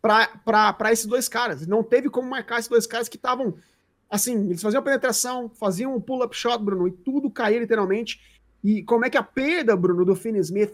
para 0.02 0.92
esses 0.92 1.06
dois 1.06 1.28
caras. 1.28 1.68
Não 1.68 1.84
teve 1.84 2.10
como 2.10 2.28
marcar 2.28 2.58
esses 2.58 2.70
dois 2.70 2.88
caras 2.88 3.08
que 3.08 3.18
estavam. 3.18 3.56
Assim, 4.10 4.50
eles 4.50 4.62
faziam 4.62 4.82
penetração, 4.82 5.50
faziam 5.50 5.96
um 5.96 6.02
pull-up 6.02 6.36
shot, 6.36 6.58
Bruno, 6.64 6.88
e 6.88 6.92
tudo 6.92 7.30
caía 7.30 7.60
literalmente. 7.60 8.20
E 8.64 8.84
como 8.84 9.06
é 9.06 9.10
que 9.10 9.18
a 9.18 9.24
perda, 9.24 9.76
Bruno, 9.76 10.04
do 10.04 10.16
Finney 10.16 10.42
Smith 10.42 10.74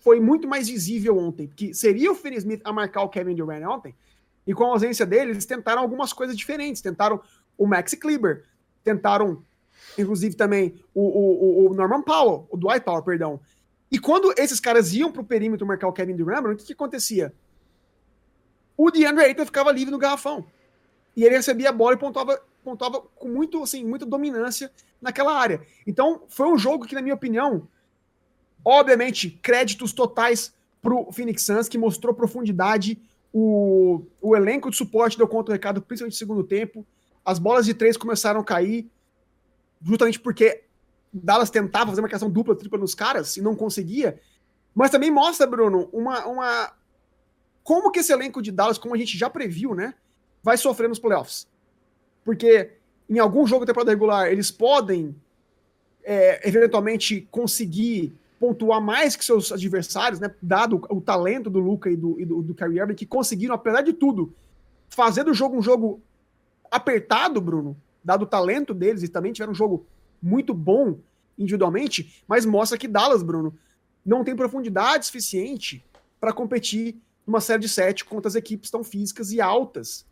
foi 0.00 0.20
muito 0.20 0.46
mais 0.46 0.68
visível 0.68 1.18
ontem, 1.18 1.48
porque 1.48 1.74
seria 1.74 2.12
o 2.12 2.14
Finney 2.14 2.38
Smith 2.38 2.60
a 2.64 2.72
marcar 2.72 3.02
o 3.02 3.08
Kevin 3.08 3.34
Durant 3.34 3.64
ontem, 3.64 3.94
e 4.48 4.54
com 4.54 4.64
a 4.64 4.68
ausência 4.68 5.04
dele, 5.04 5.32
eles 5.32 5.44
tentaram 5.44 5.82
algumas 5.82 6.10
coisas 6.10 6.34
diferentes. 6.34 6.80
Tentaram 6.80 7.20
o 7.58 7.66
Maxi 7.66 7.98
Kleber, 7.98 8.44
tentaram, 8.82 9.42
inclusive, 9.98 10.34
também 10.34 10.74
o, 10.94 11.02
o, 11.02 11.70
o 11.70 11.74
Norman 11.74 12.00
Powell, 12.00 12.48
o 12.50 12.56
Dwight 12.56 12.82
Powell, 12.82 13.02
perdão. 13.02 13.40
E 13.90 13.98
quando 13.98 14.32
esses 14.38 14.58
caras 14.58 14.94
iam 14.94 15.12
pro 15.12 15.22
perímetro 15.22 15.66
marcar 15.66 15.88
o 15.88 15.92
Kevin 15.92 16.16
Durant, 16.16 16.46
o 16.46 16.56
que, 16.56 16.64
que 16.64 16.72
acontecia? 16.72 17.30
O 18.74 18.90
DeAndre 18.90 19.24
Ayton 19.24 19.44
ficava 19.44 19.70
livre 19.70 19.90
no 19.90 19.98
garrafão. 19.98 20.46
E 21.18 21.24
ele 21.24 21.34
recebia 21.34 21.70
a 21.70 21.72
bola 21.72 21.94
e 21.94 21.98
pontuava, 21.98 22.40
pontuava 22.62 23.00
com 23.00 23.26
muito, 23.26 23.60
assim, 23.60 23.84
muita 23.84 24.06
dominância 24.06 24.70
naquela 25.02 25.34
área. 25.34 25.60
Então, 25.84 26.22
foi 26.28 26.46
um 26.46 26.56
jogo 26.56 26.86
que, 26.86 26.94
na 26.94 27.02
minha 27.02 27.16
opinião, 27.16 27.66
obviamente, 28.64 29.28
créditos 29.42 29.92
totais 29.92 30.54
pro 30.80 31.10
Phoenix 31.10 31.42
Suns, 31.42 31.68
que 31.68 31.76
mostrou 31.76 32.14
profundidade. 32.14 33.02
O, 33.32 34.04
o 34.20 34.36
elenco 34.36 34.70
de 34.70 34.76
suporte 34.76 35.18
deu 35.18 35.26
conta 35.26 35.46
do 35.46 35.52
recado, 35.54 35.82
principalmente 35.82 36.14
no 36.14 36.18
segundo 36.18 36.44
tempo. 36.44 36.86
As 37.24 37.40
bolas 37.40 37.66
de 37.66 37.74
três 37.74 37.96
começaram 37.96 38.38
a 38.38 38.44
cair, 38.44 38.88
justamente 39.82 40.20
porque 40.20 40.62
Dallas 41.12 41.50
tentava 41.50 41.86
fazer 41.86 42.00
uma 42.00 42.04
marcação 42.04 42.30
dupla, 42.30 42.54
tripla 42.54 42.78
nos 42.78 42.94
caras 42.94 43.36
e 43.36 43.42
não 43.42 43.56
conseguia. 43.56 44.20
Mas 44.72 44.92
também 44.92 45.10
mostra, 45.10 45.48
Bruno, 45.48 45.88
uma, 45.92 46.24
uma. 46.26 46.72
Como 47.64 47.90
que 47.90 47.98
esse 47.98 48.12
elenco 48.12 48.40
de 48.40 48.52
Dallas, 48.52 48.78
como 48.78 48.94
a 48.94 48.98
gente 48.98 49.18
já 49.18 49.28
previu, 49.28 49.74
né? 49.74 49.94
Vai 50.42 50.56
sofrer 50.56 50.88
nos 50.88 50.98
playoffs. 50.98 51.46
Porque 52.24 52.72
em 53.08 53.18
algum 53.18 53.46
jogo 53.46 53.64
da 53.64 53.72
temporada 53.72 53.90
regular 53.90 54.28
eles 54.28 54.50
podem 54.50 55.14
é, 56.04 56.46
eventualmente 56.46 57.26
conseguir 57.30 58.12
pontuar 58.38 58.80
mais 58.80 59.16
que 59.16 59.24
seus 59.24 59.50
adversários, 59.50 60.20
né? 60.20 60.32
Dado 60.40 60.80
o 60.90 61.00
talento 61.00 61.50
do 61.50 61.58
Luca 61.58 61.90
e 61.90 61.96
do, 61.96 62.20
e 62.20 62.24
do, 62.24 62.42
do 62.42 62.54
Kyrie 62.54 62.78
Irving, 62.78 62.94
que 62.94 63.06
conseguiram, 63.06 63.54
apesar 63.54 63.82
de 63.82 63.92
tudo, 63.92 64.32
fazer 64.88 65.24
do 65.24 65.34
jogo 65.34 65.56
um 65.56 65.62
jogo 65.62 66.00
apertado, 66.70 67.40
Bruno, 67.40 67.76
dado 68.02 68.22
o 68.22 68.26
talento 68.26 68.72
deles, 68.72 69.02
e 69.02 69.08
também 69.08 69.32
tiveram 69.32 69.52
um 69.52 69.56
jogo 69.56 69.86
muito 70.22 70.54
bom 70.54 70.98
individualmente, 71.36 72.22
mas 72.26 72.44
mostra 72.44 72.78
que 72.78 72.88
Dallas, 72.88 73.22
Bruno, 73.22 73.54
não 74.04 74.24
tem 74.24 74.34
profundidade 74.34 75.06
suficiente 75.06 75.84
para 76.20 76.32
competir 76.32 76.96
numa 77.26 77.40
série 77.40 77.60
de 77.60 77.68
sete 77.68 78.04
contra 78.04 78.28
as 78.28 78.34
equipes 78.34 78.70
tão 78.70 78.82
físicas 78.82 79.32
e 79.32 79.40
altas 79.40 80.06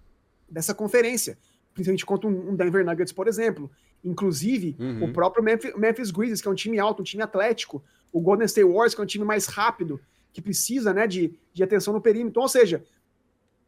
dessa 0.48 0.74
conferência. 0.74 1.38
Principalmente 1.74 2.06
contra 2.06 2.28
um 2.28 2.56
Denver 2.56 2.84
Nuggets, 2.84 3.12
por 3.12 3.28
exemplo. 3.28 3.70
Inclusive, 4.02 4.76
uhum. 4.78 5.04
o 5.04 5.12
próprio 5.12 5.42
Memphis, 5.42 5.74
Memphis 5.76 6.10
Grizzlies, 6.10 6.40
que 6.40 6.48
é 6.48 6.50
um 6.50 6.54
time 6.54 6.78
alto, 6.78 7.00
um 7.00 7.04
time 7.04 7.22
atlético. 7.22 7.82
O 8.12 8.20
Golden 8.20 8.46
State 8.46 8.66
Warriors, 8.66 8.94
que 8.94 9.00
é 9.00 9.04
um 9.04 9.06
time 9.06 9.24
mais 9.24 9.46
rápido, 9.46 10.00
que 10.32 10.40
precisa 10.40 10.92
né, 10.92 11.06
de, 11.06 11.38
de 11.52 11.62
atenção 11.62 11.92
no 11.92 12.00
perímetro. 12.00 12.40
Ou 12.40 12.48
seja, 12.48 12.84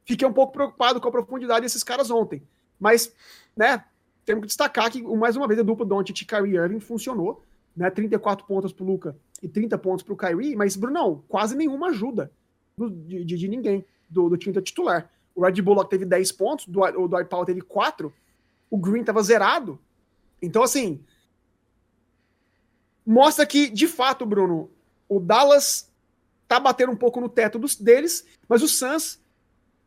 fiquei 0.04 0.26
um 0.26 0.32
pouco 0.32 0.52
preocupado 0.52 1.00
com 1.00 1.08
a 1.08 1.12
profundidade 1.12 1.62
desses 1.62 1.82
caras 1.84 2.10
ontem. 2.10 2.42
Mas, 2.78 3.12
né, 3.56 3.84
temos 4.24 4.42
que 4.42 4.46
destacar 4.48 4.90
que, 4.90 5.02
mais 5.02 5.36
uma 5.36 5.48
vez, 5.48 5.58
a 5.58 5.62
dupla 5.62 5.84
Doncic 5.86 6.20
e 6.20 6.24
Kyrie 6.24 6.56
Irving 6.56 6.80
funcionou, 6.80 7.42
né? 7.76 7.90
34 7.90 8.46
pontos 8.46 8.72
pro 8.72 8.84
Luca 8.84 9.16
e 9.42 9.48
30 9.48 9.78
pontos 9.78 10.04
pro 10.04 10.16
Kyrie, 10.16 10.54
mas, 10.54 10.76
Brunão, 10.76 11.24
quase 11.28 11.56
nenhuma 11.56 11.88
ajuda 11.88 12.30
do, 12.76 12.90
de, 12.90 13.24
de, 13.24 13.48
ninguém 13.48 13.84
do, 14.08 14.28
do 14.28 14.36
time 14.36 14.60
titular. 14.60 15.10
O 15.38 15.44
Red 15.44 15.62
Bullock 15.62 15.88
teve 15.88 16.05
10 16.05 16.33
pontos, 16.33 16.66
o 16.66 17.07
Dwight 17.07 17.31
Powell 17.31 17.46
teve 17.46 17.61
4, 17.61 18.12
o 18.68 18.77
Green 18.77 19.05
tava 19.05 19.22
zerado. 19.22 19.79
Então, 20.42 20.64
assim, 20.64 21.01
mostra 23.07 23.46
que, 23.46 23.70
de 23.70 23.87
fato, 23.87 24.27
Bruno, 24.27 24.68
o 25.09 25.20
Dallas 25.20 25.92
tá 26.48 26.59
batendo 26.59 26.90
um 26.90 26.96
pouco 26.96 27.20
no 27.20 27.29
teto 27.29 27.57
dos, 27.57 27.77
deles, 27.77 28.27
mas 28.48 28.64
o 28.64 28.66
Suns, 28.66 29.20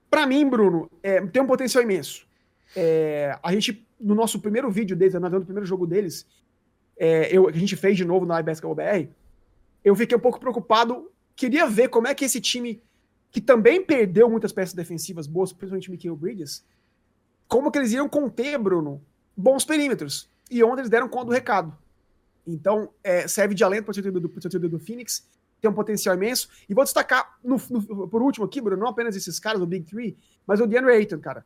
para 0.10 0.26
mim, 0.26 0.50
Bruno, 0.50 0.90
é, 1.04 1.20
tem 1.28 1.42
um 1.42 1.48
potencial 1.48 1.84
imenso. 1.84 2.26
É, 2.74 3.38
a 3.44 3.52
gente 3.52 3.86
no 4.00 4.16
nosso 4.16 4.40
primeiro 4.40 4.72
vídeo 4.72 4.96
deles, 4.96 5.16
analisando 5.16 5.44
o 5.44 5.48
primeiro 5.48 5.68
jogo 5.68 5.86
deles, 5.86 6.26
é, 6.96 7.28
eu, 7.30 7.50
a 7.50 7.52
gente 7.52 7.76
fez 7.76 7.98
de 7.98 8.06
novo 8.06 8.26
na 8.26 8.40
iBasketball 8.40 8.74
BR, 8.74 9.10
eu 9.84 9.98
fiquei 9.98 10.18
um 10.18 10.22
pouco 10.22 10.40
preocupado. 10.40 11.12
Queria 11.36 11.68
ver 11.68 11.90
como 11.90 12.08
é 12.08 12.16
que 12.16 12.24
esse 12.24 12.40
time, 12.40 12.82
que 13.32 13.39
também 13.39 13.84
perdeu 13.84 14.30
muitas 14.30 14.52
peças 14.52 14.74
defensivas 14.74 15.26
boas, 15.26 15.54
principalmente 15.54 15.89
o 15.89 15.91
Michael 15.91 16.15
Bridges, 16.15 16.65
como 17.48 17.72
que 17.72 17.80
eles 17.80 17.91
iriam 17.91 18.08
conter, 18.08 18.58
Bruno, 18.58 19.02
bons 19.36 19.65
perímetros. 19.65 20.30
E 20.50 20.62
onde 20.63 20.82
eles 20.82 20.89
deram 20.89 21.08
conta 21.08 21.26
do 21.28 21.32
recado. 21.32 21.76
Então, 22.46 22.89
é, 23.04 23.28
serve 23.28 23.56
de 23.56 23.63
alento 23.63 23.86
para 23.86 24.00
o 24.00 24.12
do, 24.12 24.20
do, 24.20 24.70
do 24.70 24.80
Phoenix, 24.80 25.26
tem 25.62 25.70
um 25.70 25.74
potencial 25.74 26.15
imenso. 26.15 26.50
E 26.67 26.74
vou 26.74 26.84
destacar, 26.84 27.38
no, 27.44 27.56
no, 27.70 28.08
por 28.08 28.22
último 28.22 28.46
aqui, 28.46 28.60
Bruno, 28.60 28.82
não 28.82 28.89
apenas 28.89 29.15
esses 29.15 29.39
caras, 29.39 29.62
o 29.62 29.65
Big 29.65 29.86
Three, 29.86 30.17
mas 30.46 30.60
o 30.60 30.67
DeAndre 30.67 30.94
Ayton, 30.94 31.20
cara. 31.20 31.46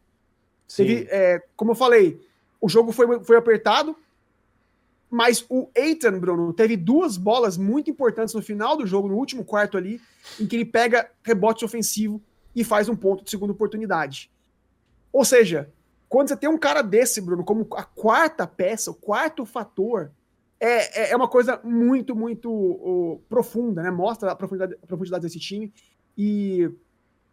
Teve, 0.75 1.07
é, 1.11 1.43
como 1.55 1.71
eu 1.71 1.75
falei, 1.75 2.19
o 2.59 2.67
jogo 2.67 2.91
foi, 2.91 3.23
foi 3.23 3.37
apertado, 3.37 3.95
mas 5.15 5.45
o 5.49 5.69
Eitan, 5.73 6.19
Bruno, 6.19 6.51
teve 6.51 6.75
duas 6.75 7.15
bolas 7.15 7.55
muito 7.57 7.89
importantes 7.89 8.35
no 8.35 8.41
final 8.41 8.75
do 8.75 8.85
jogo, 8.85 9.07
no 9.07 9.15
último 9.15 9.45
quarto 9.45 9.77
ali, 9.77 10.01
em 10.37 10.45
que 10.45 10.57
ele 10.57 10.65
pega 10.65 11.09
rebote 11.23 11.63
ofensivo 11.63 12.21
e 12.53 12.65
faz 12.65 12.89
um 12.89 12.97
ponto 12.97 13.23
de 13.23 13.29
segunda 13.29 13.53
oportunidade. 13.53 14.29
Ou 15.13 15.23
seja, 15.23 15.71
quando 16.09 16.27
você 16.27 16.35
tem 16.35 16.49
um 16.49 16.57
cara 16.57 16.81
desse, 16.81 17.21
Bruno, 17.21 17.45
como 17.45 17.65
a 17.77 17.83
quarta 17.83 18.45
peça, 18.45 18.91
o 18.91 18.93
quarto 18.93 19.45
fator, 19.45 20.11
é, 20.59 21.03
é, 21.03 21.11
é 21.11 21.15
uma 21.15 21.29
coisa 21.29 21.61
muito, 21.63 22.13
muito 22.13 23.21
profunda, 23.29 23.83
né? 23.83 23.91
Mostra 23.91 24.31
a 24.31 24.35
profundidade, 24.35 24.75
a 24.83 24.85
profundidade 24.85 25.23
desse 25.23 25.39
time 25.39 25.73
e 26.17 26.69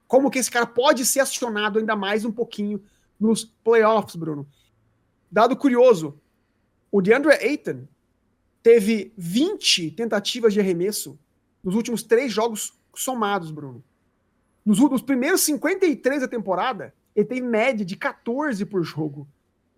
como 0.06 0.30
que 0.30 0.38
esse 0.38 0.50
cara 0.52 0.66
pode 0.66 1.04
ser 1.04 1.18
acionado 1.18 1.80
ainda 1.80 1.96
mais 1.96 2.24
um 2.24 2.30
pouquinho 2.30 2.80
nos 3.18 3.44
playoffs, 3.44 4.14
Bruno. 4.14 4.46
Dado 5.28 5.56
curioso, 5.56 6.21
o 6.92 7.00
DeAndre 7.00 7.32
Ayton 7.32 7.88
teve 8.62 9.14
20 9.16 9.92
tentativas 9.92 10.52
de 10.52 10.60
arremesso 10.60 11.18
nos 11.64 11.74
últimos 11.74 12.02
três 12.02 12.30
jogos 12.30 12.78
somados, 12.94 13.50
Bruno. 13.50 13.82
Nos, 14.64 14.78
nos 14.78 15.00
primeiros 15.00 15.40
53 15.40 16.20
da 16.20 16.28
temporada, 16.28 16.94
ele 17.16 17.26
tem 17.26 17.40
média 17.40 17.84
de 17.84 17.96
14 17.96 18.64
por 18.66 18.82
jogo. 18.82 19.26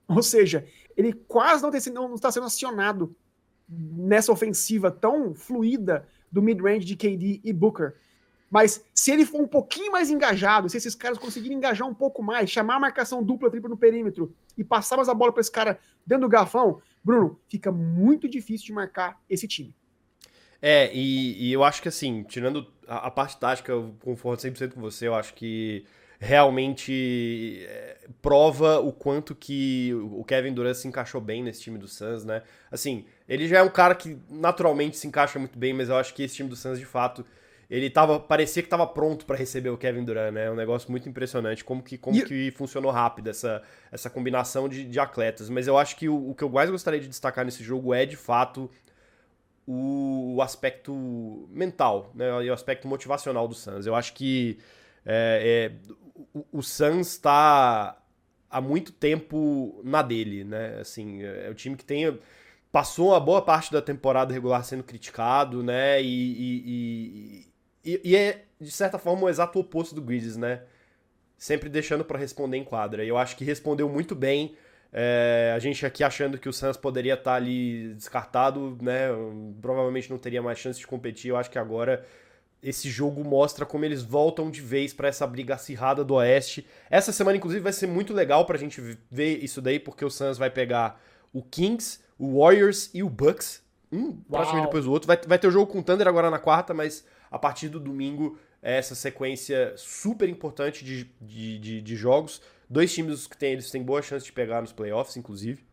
Ou 0.08 0.22
seja, 0.22 0.66
ele 0.96 1.12
quase 1.12 1.62
não, 1.62 1.70
tem, 1.70 1.80
não 1.92 2.14
está 2.14 2.32
sendo 2.32 2.46
acionado 2.46 3.14
nessa 3.68 4.32
ofensiva 4.32 4.90
tão 4.90 5.34
fluida 5.34 6.06
do 6.30 6.42
mid-range 6.42 6.84
de 6.84 6.96
KD 6.96 7.40
e 7.44 7.52
Booker. 7.52 7.94
Mas 8.54 8.84
se 8.94 9.10
ele 9.10 9.26
for 9.26 9.40
um 9.40 9.48
pouquinho 9.48 9.90
mais 9.90 10.10
engajado, 10.10 10.68
se 10.68 10.76
esses 10.76 10.94
caras 10.94 11.18
conseguirem 11.18 11.56
engajar 11.56 11.88
um 11.88 11.92
pouco 11.92 12.22
mais, 12.22 12.48
chamar 12.48 12.76
a 12.76 12.78
marcação 12.78 13.20
dupla, 13.20 13.50
tripla 13.50 13.68
no 13.68 13.76
perímetro 13.76 14.32
e 14.56 14.62
passar 14.62 14.94
mais 14.94 15.08
a 15.08 15.14
bola 15.14 15.32
para 15.32 15.40
esse 15.40 15.50
cara 15.50 15.76
dentro 16.06 16.28
do 16.28 16.30
garfão, 16.30 16.80
Bruno, 17.02 17.36
fica 17.48 17.72
muito 17.72 18.28
difícil 18.28 18.66
de 18.66 18.72
marcar 18.72 19.20
esse 19.28 19.48
time. 19.48 19.74
É, 20.62 20.88
e, 20.94 21.48
e 21.48 21.52
eu 21.52 21.64
acho 21.64 21.82
que 21.82 21.88
assim, 21.88 22.22
tirando 22.22 22.64
a, 22.86 23.08
a 23.08 23.10
parte 23.10 23.40
tática, 23.40 23.72
eu 23.72 23.96
concordo 23.98 24.40
100% 24.40 24.74
com 24.74 24.80
você, 24.80 25.08
eu 25.08 25.16
acho 25.16 25.34
que 25.34 25.84
realmente 26.20 27.66
é, 27.68 28.06
prova 28.22 28.78
o 28.78 28.92
quanto 28.92 29.34
que 29.34 29.92
o 29.94 30.22
Kevin 30.22 30.54
Durant 30.54 30.76
se 30.76 30.86
encaixou 30.86 31.20
bem 31.20 31.42
nesse 31.42 31.60
time 31.60 31.76
do 31.76 31.88
Suns, 31.88 32.24
né? 32.24 32.44
Assim, 32.70 33.04
ele 33.28 33.48
já 33.48 33.58
é 33.58 33.62
um 33.62 33.68
cara 33.68 33.96
que 33.96 34.16
naturalmente 34.30 34.96
se 34.96 35.08
encaixa 35.08 35.40
muito 35.40 35.58
bem, 35.58 35.72
mas 35.72 35.88
eu 35.88 35.96
acho 35.96 36.14
que 36.14 36.22
esse 36.22 36.36
time 36.36 36.48
do 36.48 36.54
Suns, 36.54 36.78
de 36.78 36.86
fato, 36.86 37.26
ele 37.70 37.88
tava, 37.88 38.20
parecia 38.20 38.62
que 38.62 38.66
estava 38.66 38.86
pronto 38.86 39.24
para 39.24 39.36
receber 39.36 39.70
o 39.70 39.78
Kevin 39.78 40.04
Durant, 40.04 40.32
né? 40.32 40.46
É 40.46 40.50
um 40.50 40.54
negócio 40.54 40.90
muito 40.90 41.08
impressionante 41.08 41.64
como 41.64 41.82
que, 41.82 41.96
como 41.96 42.16
e... 42.16 42.22
que 42.22 42.50
funcionou 42.52 42.90
rápido 42.90 43.28
essa, 43.28 43.62
essa 43.90 44.10
combinação 44.10 44.68
de, 44.68 44.84
de 44.84 45.00
atletas. 45.00 45.48
Mas 45.48 45.66
eu 45.66 45.78
acho 45.78 45.96
que 45.96 46.08
o, 46.08 46.30
o, 46.30 46.34
que 46.34 46.44
eu 46.44 46.48
mais 46.48 46.70
gostaria 46.70 47.00
de 47.00 47.08
destacar 47.08 47.44
nesse 47.44 47.64
jogo 47.64 47.94
é, 47.94 48.04
de 48.04 48.16
fato, 48.16 48.70
o, 49.66 50.34
o 50.36 50.42
aspecto 50.42 51.48
mental, 51.50 52.10
né? 52.14 52.44
E 52.44 52.50
o 52.50 52.52
aspecto 52.52 52.86
motivacional 52.86 53.48
do 53.48 53.54
Suns. 53.54 53.86
Eu 53.86 53.94
acho 53.94 54.12
que 54.12 54.58
é, 55.04 55.72
é, 55.72 55.94
o, 56.34 56.44
o 56.52 56.62
Suns 56.62 57.08
está 57.08 57.98
há 58.50 58.60
muito 58.60 58.92
tempo 58.92 59.80
na 59.84 60.02
dele, 60.02 60.44
né? 60.44 60.78
Assim, 60.80 61.22
é 61.22 61.48
o 61.50 61.54
time 61.54 61.76
que 61.76 61.84
tem 61.84 62.18
passou 62.74 63.10
uma 63.10 63.20
boa 63.20 63.40
parte 63.40 63.72
da 63.72 63.80
temporada 63.80 64.34
regular 64.34 64.64
sendo 64.64 64.82
criticado, 64.82 65.62
né? 65.62 66.02
E, 66.02 66.06
e, 66.06 67.46
e, 67.84 68.00
e 68.04 68.16
é, 68.16 68.44
de 68.60 68.70
certa 68.70 68.98
forma, 68.98 69.22
o 69.22 69.28
exato 69.28 69.58
oposto 69.58 69.94
do 69.94 70.02
Grizzlies, 70.02 70.36
né? 70.36 70.62
Sempre 71.36 71.68
deixando 71.68 72.04
para 72.04 72.18
responder 72.18 72.56
em 72.56 72.64
quadra. 72.64 73.04
E 73.04 73.08
eu 73.08 73.18
acho 73.18 73.36
que 73.36 73.44
respondeu 73.44 73.88
muito 73.88 74.14
bem. 74.14 74.56
É, 74.92 75.52
a 75.54 75.58
gente 75.58 75.84
aqui 75.84 76.04
achando 76.04 76.38
que 76.38 76.48
o 76.48 76.52
Suns 76.52 76.76
poderia 76.76 77.14
estar 77.14 77.32
tá 77.32 77.36
ali 77.36 77.94
descartado, 77.94 78.78
né? 78.80 79.08
Provavelmente 79.60 80.08
não 80.10 80.18
teria 80.18 80.40
mais 80.40 80.58
chance 80.58 80.78
de 80.78 80.86
competir. 80.86 81.30
Eu 81.30 81.36
acho 81.36 81.50
que 81.50 81.58
agora 81.58 82.06
esse 82.62 82.88
jogo 82.88 83.22
mostra 83.22 83.66
como 83.66 83.84
eles 83.84 84.02
voltam 84.02 84.50
de 84.50 84.62
vez 84.62 84.94
para 84.94 85.08
essa 85.08 85.26
briga 85.26 85.54
acirrada 85.54 86.02
do 86.02 86.14
Oeste. 86.14 86.66
Essa 86.88 87.12
semana, 87.12 87.36
inclusive, 87.36 87.60
vai 87.60 87.72
ser 87.72 87.86
muito 87.86 88.14
legal 88.14 88.46
pra 88.46 88.56
gente 88.56 88.80
ver 89.10 89.44
isso 89.44 89.60
daí, 89.60 89.78
porque 89.78 90.04
o 90.04 90.10
Suns 90.10 90.38
vai 90.38 90.48
pegar 90.48 90.98
o 91.32 91.42
Kings, 91.42 92.00
o 92.18 92.40
Warriors 92.40 92.88
e 92.94 93.02
o 93.02 93.10
Bucks. 93.10 93.62
Um 93.92 94.12
praticamente 94.12 94.66
depois 94.66 94.84
do 94.84 94.92
outro. 94.92 95.06
Vai, 95.06 95.18
vai 95.26 95.38
ter 95.38 95.46
o 95.46 95.50
jogo 95.50 95.70
com 95.70 95.80
o 95.80 95.82
Thunder 95.82 96.08
agora 96.08 96.30
na 96.30 96.38
quarta, 96.38 96.72
mas 96.72 97.04
a 97.34 97.38
partir 97.38 97.68
do 97.68 97.80
domingo 97.80 98.38
é 98.62 98.78
essa 98.78 98.94
sequência 98.94 99.74
super 99.76 100.28
importante 100.28 100.84
de, 100.84 101.10
de, 101.20 101.58
de, 101.58 101.82
de 101.82 101.96
jogos. 101.96 102.40
Dois 102.70 102.94
times 102.94 103.26
que 103.26 103.36
tem, 103.36 103.54
eles 103.54 103.72
têm 103.72 103.82
boa 103.82 104.00
chance 104.00 104.24
de 104.24 104.32
pegar 104.32 104.60
nos 104.60 104.72
playoffs, 104.72 105.16
inclusive. 105.16 105.64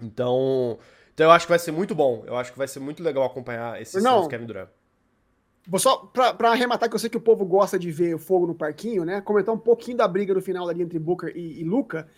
Então, 0.00 0.78
então 1.12 1.26
eu 1.26 1.32
acho 1.32 1.46
que 1.46 1.50
vai 1.50 1.58
ser 1.58 1.72
muito 1.72 1.92
bom. 1.92 2.22
Eu 2.24 2.36
acho 2.36 2.52
que 2.52 2.58
vai 2.58 2.68
ser 2.68 2.78
muito 2.78 3.02
legal 3.02 3.24
acompanhar 3.24 3.82
esse 3.82 4.00
Suns 4.00 4.28
Kevin 4.28 4.46
Durant. 4.46 4.68
Vou 5.66 5.80
só 5.80 5.96
pra, 5.96 6.52
arrematar, 6.52 6.88
que 6.88 6.94
eu 6.94 7.00
sei 7.00 7.10
que 7.10 7.16
o 7.16 7.20
povo 7.20 7.44
gosta 7.44 7.76
de 7.76 7.90
ver 7.90 8.14
o 8.14 8.18
fogo 8.18 8.46
no 8.46 8.54
parquinho, 8.54 9.04
né? 9.04 9.20
Comentar 9.20 9.52
um 9.52 9.58
pouquinho 9.58 9.96
da 9.96 10.06
briga 10.06 10.32
do 10.32 10.40
final 10.40 10.68
ali 10.68 10.82
entre 10.82 11.00
Booker 11.00 11.32
e, 11.36 11.60
e 11.60 11.64
Luca. 11.64 12.08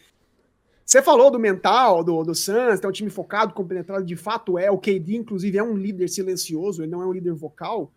Você 0.85 1.01
falou 1.01 1.31
do 1.31 1.39
mental, 1.39 2.05
do, 2.05 2.23
do 2.23 2.35
Suns, 2.35 2.83
é 2.83 2.87
um 2.87 2.93
time 2.93 3.09
focado, 3.09 3.55
compenetrado, 3.55 4.05
de 4.05 4.17
fato 4.17 4.59
é. 4.59 4.71
O 4.71 4.77
KD, 4.77 5.17
inclusive, 5.17 5.57
é 5.57 5.63
um 5.63 5.75
líder 5.75 6.09
silencioso, 6.09 6.83
ele 6.83 6.93
não 6.93 7.01
é 7.01 7.07
um 7.07 7.13
líder 7.13 7.33
vocal. 7.33 7.91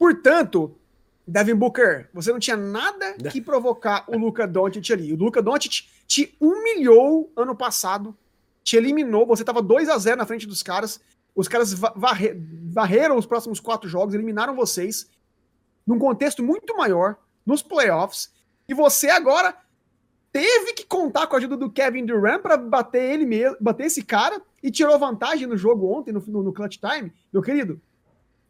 Portanto, 0.00 0.74
Devin 1.26 1.56
Booker, 1.56 2.08
você 2.14 2.32
não 2.32 2.38
tinha 2.38 2.56
nada 2.56 3.12
que 3.30 3.38
provocar 3.38 4.06
o 4.08 4.16
Luca 4.16 4.48
Doncic 4.48 4.90
ali. 4.90 5.12
O 5.12 5.16
Luca 5.16 5.42
Doncic 5.42 5.86
te 6.06 6.34
humilhou 6.40 7.30
ano 7.36 7.54
passado, 7.54 8.16
te 8.64 8.78
eliminou, 8.78 9.26
você 9.26 9.44
tava 9.44 9.60
2 9.60 9.90
a 9.90 9.98
0 9.98 10.16
na 10.16 10.24
frente 10.24 10.46
dos 10.46 10.62
caras. 10.62 11.02
Os 11.36 11.46
caras 11.48 11.74
varre, 11.74 12.34
varreram 12.72 13.18
os 13.18 13.26
próximos 13.26 13.60
quatro 13.60 13.90
jogos, 13.90 14.14
eliminaram 14.14 14.56
vocês 14.56 15.10
num 15.86 15.98
contexto 15.98 16.42
muito 16.42 16.74
maior, 16.78 17.18
nos 17.44 17.60
playoffs, 17.60 18.32
e 18.66 18.72
você 18.72 19.10
agora 19.10 19.54
teve 20.32 20.72
que 20.72 20.86
contar 20.86 21.26
com 21.26 21.34
a 21.34 21.38
ajuda 21.38 21.58
do 21.58 21.70
Kevin 21.70 22.06
Durant 22.06 22.40
para 22.40 22.56
bater 22.56 23.02
ele 23.02 23.26
mesmo, 23.26 23.58
bater 23.60 23.84
esse 23.84 24.02
cara 24.02 24.40
e 24.62 24.70
tirou 24.70 24.98
vantagem 24.98 25.46
no 25.46 25.58
jogo 25.58 25.92
ontem, 25.92 26.10
no, 26.10 26.24
no, 26.26 26.42
no 26.42 26.52
clutch 26.54 26.78
time, 26.78 27.12
meu 27.30 27.42
querido. 27.42 27.78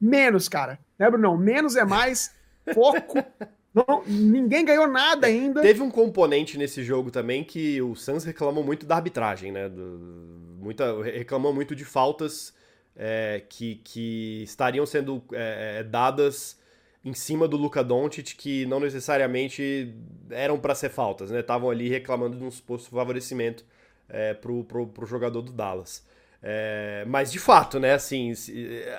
Menos, 0.00 0.48
cara. 0.48 0.78
Né, 1.00 1.10
Bruno? 1.10 1.38
Menos 1.38 1.76
é 1.76 1.84
mais. 1.84 2.30
Foco. 2.74 3.24
Não, 3.72 4.02
ninguém 4.06 4.64
ganhou 4.64 4.86
nada 4.86 5.28
ainda. 5.28 5.62
Teve 5.62 5.80
um 5.80 5.90
componente 5.90 6.58
nesse 6.58 6.82
jogo 6.82 7.10
também 7.10 7.42
que 7.42 7.80
o 7.80 7.94
Suns 7.94 8.24
reclamou 8.24 8.64
muito 8.64 8.84
da 8.84 8.96
arbitragem, 8.96 9.52
né? 9.52 9.68
Do, 9.68 9.98
muita, 10.58 11.02
reclamou 11.02 11.54
muito 11.54 11.74
de 11.74 11.84
faltas 11.84 12.52
é, 12.96 13.42
que, 13.48 13.76
que 13.76 14.42
estariam 14.42 14.84
sendo 14.84 15.22
é, 15.32 15.78
é, 15.78 15.82
dadas 15.84 16.58
em 17.04 17.14
cima 17.14 17.46
do 17.46 17.56
Luca 17.56 17.82
Doncic 17.82 18.36
que 18.36 18.66
não 18.66 18.80
necessariamente 18.80 19.94
eram 20.30 20.58
para 20.58 20.74
ser 20.74 20.90
faltas, 20.90 21.30
né? 21.30 21.38
Estavam 21.40 21.70
ali 21.70 21.88
reclamando 21.88 22.36
de 22.36 22.44
um 22.44 22.50
suposto 22.50 22.90
favorecimento 22.90 23.64
é, 24.08 24.34
pro, 24.34 24.64
pro, 24.64 24.86
pro 24.88 25.06
jogador 25.06 25.42
do 25.42 25.52
Dallas. 25.52 26.04
É, 26.42 27.04
mas 27.06 27.30
de 27.30 27.38
fato, 27.38 27.78
né, 27.78 27.94
assim, 27.94 28.32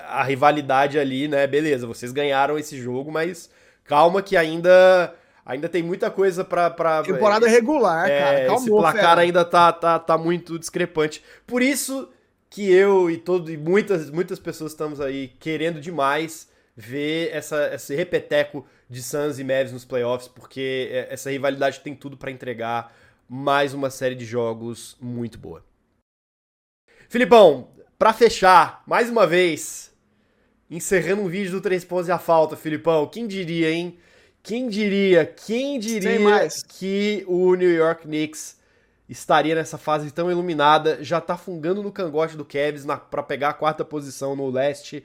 a 0.06 0.22
rivalidade 0.22 0.98
ali, 0.98 1.26
né, 1.26 1.46
beleza, 1.46 1.86
vocês 1.86 2.12
ganharam 2.12 2.56
esse 2.56 2.80
jogo, 2.80 3.10
mas 3.10 3.50
calma 3.84 4.22
que 4.22 4.36
ainda 4.36 5.12
ainda 5.44 5.68
tem 5.68 5.82
muita 5.82 6.10
coisa 6.10 6.44
pra. 6.44 6.70
pra 6.70 7.02
Temporada 7.02 7.48
regular, 7.48 8.08
é, 8.08 8.20
cara. 8.20 8.46
Calma, 8.46 8.60
esse 8.60 8.70
placar 8.70 9.10
fera. 9.10 9.20
ainda 9.22 9.44
tá, 9.44 9.72
tá, 9.72 9.98
tá 9.98 10.16
muito 10.16 10.58
discrepante. 10.58 11.22
Por 11.46 11.62
isso 11.62 12.08
que 12.48 12.70
eu 12.70 13.10
e 13.10 13.16
todo 13.16 13.50
e 13.50 13.56
muitas 13.56 14.10
muitas 14.10 14.38
pessoas 14.38 14.72
estamos 14.72 15.00
aí 15.00 15.28
querendo 15.40 15.80
demais 15.80 16.48
ver 16.76 17.30
essa 17.32 17.74
esse 17.74 17.94
repeteco 17.94 18.64
de 18.88 19.02
Suns 19.02 19.38
e 19.38 19.44
Mavs 19.44 19.72
nos 19.72 19.84
playoffs, 19.84 20.28
porque 20.28 20.88
é, 20.92 21.08
essa 21.10 21.30
rivalidade 21.30 21.80
tem 21.80 21.94
tudo 21.94 22.16
para 22.16 22.30
entregar 22.30 22.94
mais 23.28 23.72
uma 23.72 23.90
série 23.90 24.14
de 24.14 24.24
jogos 24.24 24.96
muito 25.00 25.38
boa. 25.38 25.64
Filipão, 27.12 27.68
para 27.98 28.14
fechar, 28.14 28.82
mais 28.86 29.10
uma 29.10 29.26
vez, 29.26 29.92
encerrando 30.70 31.20
um 31.20 31.28
vídeo 31.28 31.52
do 31.52 31.60
Três 31.60 31.84
Pontos 31.84 32.08
e 32.08 32.10
a 32.10 32.18
Falta, 32.18 32.56
Filipão, 32.56 33.06
quem 33.06 33.26
diria, 33.26 33.70
hein? 33.70 33.98
Quem 34.42 34.66
diria, 34.66 35.26
quem 35.26 35.78
diria 35.78 36.48
que 36.78 37.22
o 37.28 37.54
New 37.54 37.70
York 37.70 38.04
Knicks 38.04 38.56
estaria 39.10 39.54
nessa 39.54 39.76
fase 39.76 40.10
tão 40.10 40.30
iluminada, 40.30 41.04
já 41.04 41.20
tá 41.20 41.36
fungando 41.36 41.82
no 41.82 41.92
cangote 41.92 42.34
do 42.34 42.46
Cavs 42.46 42.86
para 43.10 43.22
pegar 43.22 43.50
a 43.50 43.52
quarta 43.52 43.84
posição 43.84 44.34
no 44.34 44.48
leste. 44.48 45.04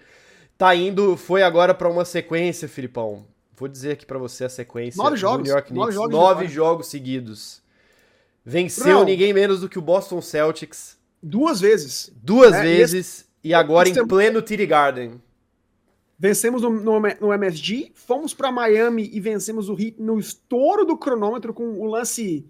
Tá 0.58 0.74
indo, 0.74 1.18
foi 1.18 1.44
agora 1.44 1.74
para 1.74 1.90
uma 1.90 2.06
sequência, 2.06 2.70
Filipão. 2.70 3.26
Vou 3.54 3.68
dizer 3.68 3.92
aqui 3.92 4.06
para 4.06 4.18
você 4.18 4.46
a 4.46 4.50
sequência 4.50 5.04
nove 5.04 5.18
jogos, 5.18 5.44
New 5.44 5.52
York 5.52 5.68
Knicks, 5.68 5.78
nove 5.78 5.92
jogos, 5.94 6.12
nove 6.12 6.48
jogos 6.48 6.88
seguidos. 6.88 7.62
Venceu 8.46 9.00
Não. 9.00 9.04
ninguém 9.04 9.34
menos 9.34 9.60
do 9.60 9.68
que 9.68 9.78
o 9.78 9.82
Boston 9.82 10.22
Celtics. 10.22 10.97
Duas 11.22 11.60
vezes. 11.60 12.12
Duas 12.22 12.54
é, 12.54 12.62
vezes 12.62 13.28
e, 13.44 13.50
e 13.50 13.54
agora 13.54 13.90
em 13.90 14.08
pleno 14.08 14.42
TD 14.42 14.66
Garden. 14.66 15.22
Vencemos 16.20 16.64
no, 16.64 16.72
no, 16.72 17.00
no, 17.00 17.34
MSG, 17.34 17.92
fomos 17.94 18.34
para 18.34 18.52
Miami 18.52 19.10
e 19.14 19.20
vencemos 19.20 19.70
o 19.70 19.80
Heat 19.80 20.02
no 20.02 20.18
estouro 20.18 20.84
do 20.84 20.98
cronômetro 20.98 21.54
com 21.54 21.80
o 21.80 21.86
lance 21.86 22.44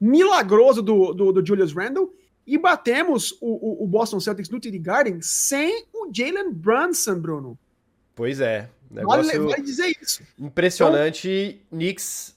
milagroso 0.00 0.82
do, 0.82 1.14
do, 1.14 1.32
do 1.32 1.46
Julius 1.46 1.72
Randle 1.72 2.12
e 2.44 2.58
batemos 2.58 3.32
o, 3.40 3.82
o, 3.82 3.84
o, 3.84 3.86
Boston 3.86 4.18
Celtics 4.18 4.50
no 4.50 4.60
TD 4.60 4.78
Garden 4.78 5.18
sem 5.20 5.84
o 5.92 6.08
Jalen 6.12 6.52
Brunson, 6.52 7.18
Bruno. 7.18 7.58
Pois 8.14 8.40
é. 8.40 8.68
Negócio 8.90 9.48
vale, 9.48 9.62
dizer 9.62 9.96
isso. 10.00 10.22
Impressionante. 10.38 11.28
Então, 11.28 11.78
Knicks 11.78 12.34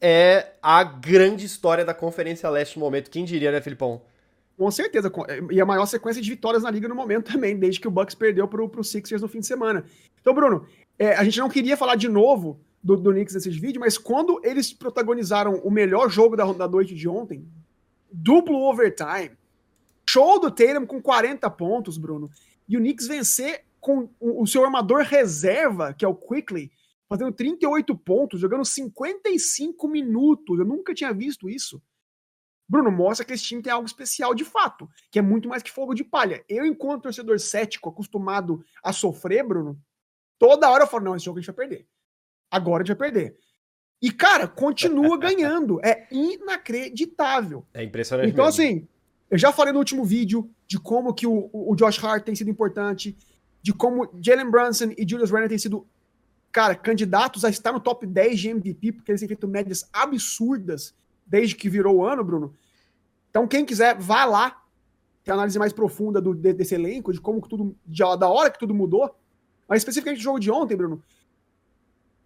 é 0.00 0.52
a 0.62 0.82
grande 0.84 1.44
história 1.44 1.84
da 1.84 1.92
Conferência 1.92 2.48
Leste 2.48 2.78
no 2.78 2.84
momento. 2.84 3.10
Quem 3.10 3.24
diria, 3.24 3.50
né, 3.50 3.60
Filipão? 3.60 4.00
Com 4.58 4.72
certeza. 4.72 5.10
E 5.52 5.60
a 5.60 5.64
maior 5.64 5.86
sequência 5.86 6.20
de 6.20 6.28
vitórias 6.28 6.64
na 6.64 6.70
liga 6.70 6.88
no 6.88 6.94
momento 6.94 7.30
também, 7.32 7.56
desde 7.56 7.80
que 7.80 7.86
o 7.86 7.90
Bucks 7.90 8.16
perdeu 8.16 8.48
para 8.48 8.60
o 8.60 8.84
Sixers 8.84 9.22
no 9.22 9.28
fim 9.28 9.38
de 9.38 9.46
semana. 9.46 9.84
Então, 10.20 10.34
Bruno, 10.34 10.66
é, 10.98 11.14
a 11.14 11.22
gente 11.22 11.38
não 11.38 11.48
queria 11.48 11.76
falar 11.76 11.94
de 11.94 12.08
novo 12.08 12.60
do, 12.82 12.96
do 12.96 13.12
Knicks 13.12 13.34
nesse 13.34 13.50
vídeo, 13.50 13.80
mas 13.80 13.96
quando 13.96 14.40
eles 14.42 14.72
protagonizaram 14.72 15.54
o 15.62 15.70
melhor 15.70 16.10
jogo 16.10 16.36
da, 16.36 16.44
da 16.52 16.66
noite 16.66 16.92
de 16.92 17.08
ontem, 17.08 17.46
duplo 18.10 18.68
overtime, 18.68 19.30
show 20.04 20.40
do 20.40 20.50
Tatum 20.50 20.86
com 20.86 21.00
40 21.00 21.48
pontos, 21.50 21.96
Bruno, 21.96 22.28
e 22.68 22.76
o 22.76 22.80
Knicks 22.80 23.06
vencer 23.06 23.64
com 23.80 24.08
o, 24.18 24.42
o 24.42 24.46
seu 24.46 24.64
armador 24.64 25.02
reserva, 25.02 25.94
que 25.94 26.04
é 26.04 26.08
o 26.08 26.14
Quickly, 26.16 26.72
fazendo 27.08 27.30
38 27.30 27.96
pontos, 27.96 28.40
jogando 28.40 28.64
55 28.64 29.86
minutos. 29.86 30.58
Eu 30.58 30.64
nunca 30.64 30.92
tinha 30.92 31.12
visto 31.12 31.48
isso. 31.48 31.80
Bruno, 32.68 32.90
mostra 32.92 33.24
que 33.24 33.32
esse 33.32 33.44
time 33.44 33.62
tem 33.62 33.72
algo 33.72 33.86
especial 33.86 34.34
de 34.34 34.44
fato, 34.44 34.88
que 35.10 35.18
é 35.18 35.22
muito 35.22 35.48
mais 35.48 35.62
que 35.62 35.70
fogo 35.70 35.94
de 35.94 36.04
palha. 36.04 36.44
Eu, 36.48 36.66
enquanto 36.66 37.04
torcedor 37.04 37.40
cético, 37.40 37.88
acostumado 37.88 38.62
a 38.82 38.92
sofrer, 38.92 39.42
Bruno, 39.42 39.80
toda 40.38 40.70
hora 40.70 40.84
eu 40.84 40.88
falo: 40.88 41.04
não, 41.04 41.16
esse 41.16 41.24
jogo 41.24 41.38
a 41.38 41.40
gente 41.40 41.54
vai 41.54 41.66
perder. 41.66 41.86
Agora 42.50 42.82
a 42.82 42.86
gente 42.86 42.96
vai 42.96 43.10
perder. 43.10 43.38
E, 44.02 44.12
cara, 44.12 44.46
continua 44.46 45.16
ganhando. 45.18 45.80
É 45.82 46.06
inacreditável. 46.10 47.66
É 47.72 47.82
impressionante. 47.82 48.30
Então, 48.30 48.44
mesmo. 48.44 48.62
assim, 48.62 48.88
eu 49.30 49.38
já 49.38 49.50
falei 49.50 49.72
no 49.72 49.78
último 49.78 50.04
vídeo 50.04 50.50
de 50.66 50.78
como 50.78 51.14
que 51.14 51.26
o, 51.26 51.50
o 51.52 51.74
Josh 51.74 52.02
Hart 52.04 52.24
tem 52.24 52.34
sido 52.34 52.50
importante, 52.50 53.16
de 53.62 53.72
como 53.72 54.10
Jalen 54.22 54.50
Brunson 54.50 54.92
e 54.96 55.08
Julius 55.08 55.30
Randle 55.30 55.48
têm 55.48 55.58
sido, 55.58 55.86
cara, 56.52 56.74
candidatos 56.74 57.44
a 57.44 57.48
estar 57.48 57.72
no 57.72 57.80
top 57.80 58.06
10 58.06 58.38
de 58.38 58.48
MVP, 58.50 58.92
porque 58.92 59.10
eles 59.10 59.20
têm 59.20 59.28
feito 59.28 59.48
médias 59.48 59.88
absurdas 59.90 60.94
desde 61.28 61.54
que 61.54 61.68
virou 61.68 61.96
o 61.96 62.04
ano, 62.04 62.24
Bruno. 62.24 62.54
Então, 63.30 63.46
quem 63.46 63.64
quiser, 63.64 63.96
vá 63.98 64.24
lá. 64.24 64.62
Tem 65.22 65.34
análise 65.34 65.58
mais 65.58 65.72
profunda 65.72 66.20
do, 66.20 66.34
desse 66.34 66.74
elenco, 66.74 67.12
de 67.12 67.20
como 67.20 67.40
tudo. 67.46 67.76
De, 67.86 68.02
da 68.18 68.28
hora 68.28 68.50
que 68.50 68.58
tudo 68.58 68.74
mudou. 68.74 69.14
Mas 69.68 69.80
especificamente 69.80 70.20
o 70.20 70.22
jogo 70.22 70.40
de 70.40 70.50
ontem, 70.50 70.76
Bruno. 70.76 71.02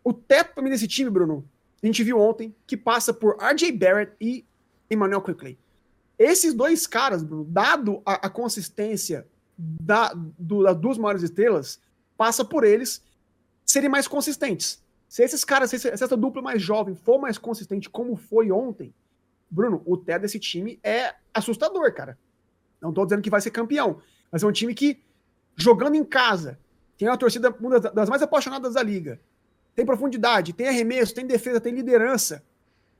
O 0.05 0.13
teto 0.13 0.55
para 0.55 0.63
mim 0.63 0.71
desse 0.71 0.87
time, 0.87 1.11
Bruno, 1.11 1.45
a 1.83 1.87
gente 1.87 2.03
viu 2.05 2.19
ontem, 2.19 2.55
que 2.67 2.77
passa 2.77 3.13
por 3.13 3.37
RJ 3.37 3.73
Barrett 3.73 4.13
e 4.21 4.45
Emmanuel 4.91 5.23
Quickley. 5.23 5.59
Esses 6.19 6.55
dois 6.55 6.87
caras, 6.87 7.23
Bruno, 7.23 7.45
dado 7.45 8.01
a, 8.07 8.27
a 8.27 8.31
consistência 8.31 9.27
da, 9.57 10.13
do, 10.15 10.63
das 10.63 10.77
duas 10.77 10.99
maiores 10.99 11.23
estrelas, 11.23 11.81
passa 12.17 12.45
por 12.45 12.63
eles 12.65 13.03
serem 13.65 13.89
mais 13.89 14.07
consistentes. 14.07 14.82
Se 15.13 15.23
esses 15.23 15.45
caras, 15.45 15.69
se 15.69 15.89
essa 15.91 16.17
dupla 16.17 16.41
mais 16.41 16.63
jovem 16.63 16.95
for 16.95 17.21
mais 17.21 17.37
consistente 17.37 17.91
como 17.91 18.17
foi 18.17 18.51
ontem, 18.51 18.95
Bruno, 19.51 19.83
o 19.85 19.95
teto 19.95 20.23
desse 20.23 20.39
time 20.39 20.81
é 20.83 21.15
assustador, 21.35 21.93
cara. 21.93 22.19
Não 22.81 22.95
tô 22.95 23.05
dizendo 23.05 23.21
que 23.21 23.29
vai 23.29 23.39
ser 23.39 23.51
campeão, 23.51 24.01
mas 24.31 24.43
é 24.43 24.47
um 24.47 24.53
time 24.53 24.75
que, 24.75 25.05
jogando 25.55 25.97
em 25.97 26.03
casa, 26.03 26.59
tem 26.97 27.07
uma 27.07 27.19
torcida 27.19 27.55
uma 27.61 27.79
das 27.79 28.09
mais 28.09 28.23
apaixonadas 28.23 28.73
da 28.73 28.83
liga, 28.83 29.21
tem 29.75 29.85
profundidade, 29.85 30.55
tem 30.55 30.69
arremesso, 30.69 31.15
tem 31.15 31.27
defesa, 31.27 31.61
tem 31.61 31.75
liderança. 31.75 32.43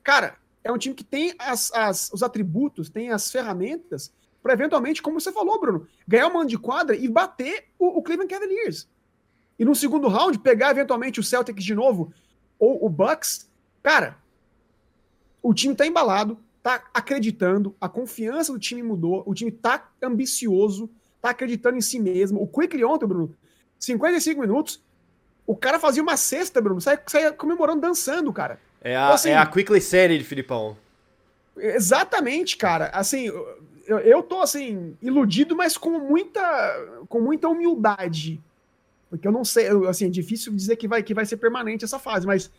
Cara, 0.03 0.37
é 0.63 0.71
um 0.71 0.77
time 0.77 0.95
que 0.95 1.05
tem 1.05 1.35
as, 1.39 1.73
as, 1.73 2.13
os 2.13 2.23
atributos, 2.23 2.91
tem 2.91 3.11
as 3.11 3.33
ferramentas 3.33 4.13
para 4.43 4.53
eventualmente, 4.53 5.01
como 5.01 5.19
você 5.19 5.33
falou, 5.33 5.59
Bruno, 5.59 5.89
ganhar 6.07 6.27
o 6.27 6.35
mando 6.35 6.51
de 6.51 6.59
quadra 6.59 6.95
e 6.95 7.09
bater 7.09 7.69
o, 7.79 7.87
o, 7.99 8.03
Cleveland 8.03 8.31
Cavaliers. 8.31 8.87
E 9.63 9.65
no 9.65 9.77
segundo 9.77 10.09
round, 10.09 10.41
pegar 10.41 10.73
eventualmente 10.73 11.21
o 11.21 11.23
Celtics 11.23 11.63
de 11.63 11.73
novo, 11.73 12.13
ou 12.59 12.85
o 12.85 12.89
Bucks. 12.89 13.49
Cara, 13.81 14.19
o 15.41 15.55
time 15.55 15.73
tá 15.73 15.87
embalado, 15.87 16.37
tá 16.61 16.83
acreditando, 16.93 17.73
a 17.81 17.89
confiança 17.89 18.53
do 18.53 18.59
time 18.59 18.83
mudou, 18.83 19.23
o 19.25 19.33
time 19.33 19.53
tá 19.53 19.89
ambicioso, 20.03 20.91
tá 21.21 21.31
acreditando 21.31 21.79
em 21.79 21.81
si 21.81 22.01
mesmo. 22.01 22.43
O 22.43 22.49
Quickly 22.49 22.85
ontem, 22.85 23.07
Bruno, 23.07 23.37
55 23.79 24.41
minutos, 24.41 24.83
o 25.47 25.55
cara 25.55 25.79
fazia 25.79 26.03
uma 26.03 26.17
cesta, 26.17 26.61
Bruno, 26.61 26.81
saia, 26.81 27.01
saia 27.07 27.33
comemorando, 27.33 27.83
dançando, 27.83 28.33
cara. 28.33 28.59
É 28.81 28.97
a, 28.97 29.03
então, 29.03 29.15
assim, 29.15 29.31
é 29.31 29.37
a 29.37 29.47
Quickly 29.47 29.81
Série, 29.81 30.25
Filipão. 30.25 30.77
Exatamente, 31.57 32.57
cara. 32.57 32.87
Assim, 32.87 33.27
eu, 33.87 34.01
eu 34.01 34.25
tô 34.25 34.41
assim, 34.41 34.97
iludido, 35.01 35.55
mas 35.55 35.77
com 35.77 36.01
muita, 36.01 37.05
com 37.09 37.21
muita 37.21 37.49
humildade. 37.49 38.43
Porque 39.13 39.29
eu 39.29 39.33
não 39.33 39.45
sei, 39.45 39.69
assim, 39.87 40.07
é 40.07 40.09
difícil 40.09 40.55
dizer 40.55 40.77
que 40.77 40.89
vai, 40.89 41.03
que 41.03 41.13
vai 41.13 41.27
ser 41.27 41.37
permanente 41.37 41.85
essa 41.85 41.99
fase, 41.99 42.27
mas 42.27 42.51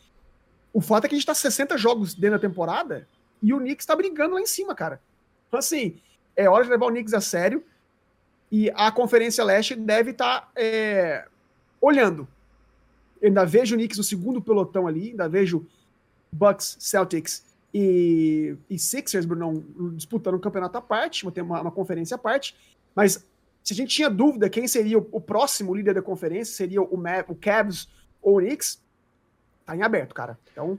o 0.72 0.80
fato 0.80 1.06
é 1.06 1.10
que 1.10 1.16
a 1.16 1.18
gente 1.18 1.26
tá 1.26 1.34
60 1.34 1.76
jogos 1.80 2.13
dentro 2.13 2.38
da 2.38 2.48
temporada 2.48 3.08
e 3.42 3.52
o 3.56 3.58
Knicks 3.58 3.88
tá 3.88 3.96
brigando 3.96 4.36
lá 4.36 4.39
em 4.39 4.46
cima, 4.46 4.76
cara. 4.76 5.02
Então, 5.48 5.58
assim, 5.58 5.98
é 6.36 6.48
hora 6.48 6.63
de 6.63 6.70
levar 6.70 6.86
o 6.86 6.92
Knicks 6.92 7.12
a 7.16 7.20
sério 7.20 7.63
e 8.52 8.70
a 8.76 8.92
Conferência 8.92 9.44
Leste 9.44 9.74
deve 9.74 10.12
estar 10.12 10.42
tá, 10.42 10.52
é, 10.56 11.28
olhando. 11.82 12.28
Eu 13.20 13.30
ainda 13.30 13.48
vejo 13.48 13.74
o 13.74 13.78
Knicks 13.80 13.98
no 13.98 14.04
segundo 14.04 14.39
pelotão 14.39 14.86
ali, 14.86 15.10
ainda 15.10 15.28
vejo 15.28 15.66
Bucks, 16.32 16.78
Celtics 16.80 17.44
e, 17.74 18.56
e 18.70 18.78
Sixers, 18.78 19.26
Bruno, 19.26 19.66
disputando 19.96 20.36
um 20.36 20.39
campeonato 20.39 20.78
à 20.78 20.82
parte, 20.82 21.26
uma, 21.26 21.62
uma 21.62 21.72
conferência 21.72 22.13
à 22.13 22.20
parte, 22.20 22.56
mas 22.96 23.26
se 23.63 23.73
a 23.73 23.76
gente 23.76 23.95
tinha 23.95 24.10
dúvida 24.10 24.49
quem 24.49 24.67
seria 24.67 24.99
o, 24.99 25.08
o 25.12 25.21
próximo 25.21 25.73
líder 25.73 25.93
da 25.93 26.02
conferência, 26.02 26.54
seria 26.54 26.82
o, 26.82 27.02
o 27.28 27.36
Cavs 27.36 27.88
ou 28.21 28.38
o 28.38 28.39
Knicks, 28.39 28.84
tá 29.65 29.76
em 29.76 29.82
aberto, 29.82 30.13
cara. 30.13 30.38
Então, 30.52 30.78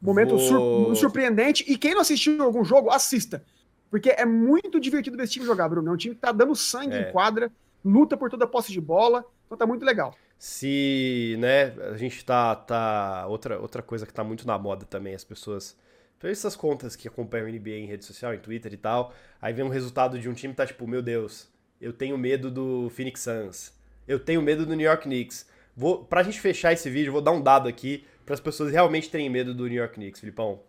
momento 0.00 0.36
Vou... 0.36 0.86
sur 0.86 0.96
surpreendente. 0.96 1.64
E 1.66 1.76
quem 1.76 1.94
não 1.94 2.00
assistiu 2.00 2.42
algum 2.42 2.64
jogo, 2.64 2.90
assista. 2.90 3.44
Porque 3.90 4.10
é 4.10 4.24
muito 4.24 4.78
divertido 4.78 5.16
ver 5.16 5.24
esse 5.24 5.32
time 5.32 5.46
jogar, 5.46 5.68
Bruno. 5.68 5.90
É 5.90 5.92
um 5.92 5.96
time 5.96 6.14
que 6.14 6.20
tá 6.20 6.30
dando 6.30 6.54
sangue 6.54 6.94
é. 6.94 7.08
em 7.08 7.12
quadra, 7.12 7.50
luta 7.84 8.16
por 8.16 8.30
toda 8.30 8.44
a 8.44 8.48
posse 8.48 8.72
de 8.72 8.80
bola. 8.80 9.24
Então 9.46 9.58
tá 9.58 9.66
muito 9.66 9.84
legal. 9.84 10.14
Se, 10.38 11.36
né, 11.40 11.74
a 11.90 11.96
gente 11.96 12.24
tá. 12.24 12.54
tá 12.54 13.26
outra, 13.26 13.58
outra 13.58 13.82
coisa 13.82 14.06
que 14.06 14.12
tá 14.12 14.22
muito 14.22 14.46
na 14.46 14.56
moda 14.56 14.84
também, 14.84 15.14
as 15.14 15.24
pessoas. 15.24 15.76
Essas 16.22 16.56
contas 16.56 16.96
que 16.96 17.06
acompanham 17.06 17.46
o 17.46 17.50
NBA 17.50 17.70
em 17.70 17.86
rede 17.86 18.04
social, 18.04 18.34
em 18.34 18.40
Twitter 18.40 18.72
e 18.72 18.76
tal, 18.76 19.14
aí 19.40 19.52
vem 19.52 19.64
um 19.64 19.68
resultado 19.68 20.18
de 20.18 20.28
um 20.28 20.34
time 20.34 20.52
tá 20.52 20.66
tipo, 20.66 20.84
meu 20.84 21.00
Deus, 21.00 21.48
eu 21.80 21.92
tenho 21.92 22.18
medo 22.18 22.50
do 22.50 22.90
Phoenix 22.90 23.20
Suns, 23.20 23.72
eu 24.06 24.18
tenho 24.18 24.42
medo 24.42 24.64
do 24.64 24.74
New 24.74 24.86
York 24.86 25.04
Knicks. 25.04 25.46
Vou, 25.76 26.04
pra 26.04 26.22
gente 26.22 26.40
fechar 26.40 26.72
esse 26.72 26.90
vídeo, 26.90 27.12
vou 27.12 27.20
dar 27.20 27.30
um 27.30 27.40
dado 27.40 27.68
aqui 27.68 28.04
para 28.24 28.34
as 28.34 28.40
pessoas 28.40 28.72
realmente 28.72 29.10
terem 29.10 29.30
medo 29.30 29.54
do 29.54 29.66
New 29.66 29.78
York 29.78 29.94
Knicks, 29.94 30.20
Filipão. 30.20 30.60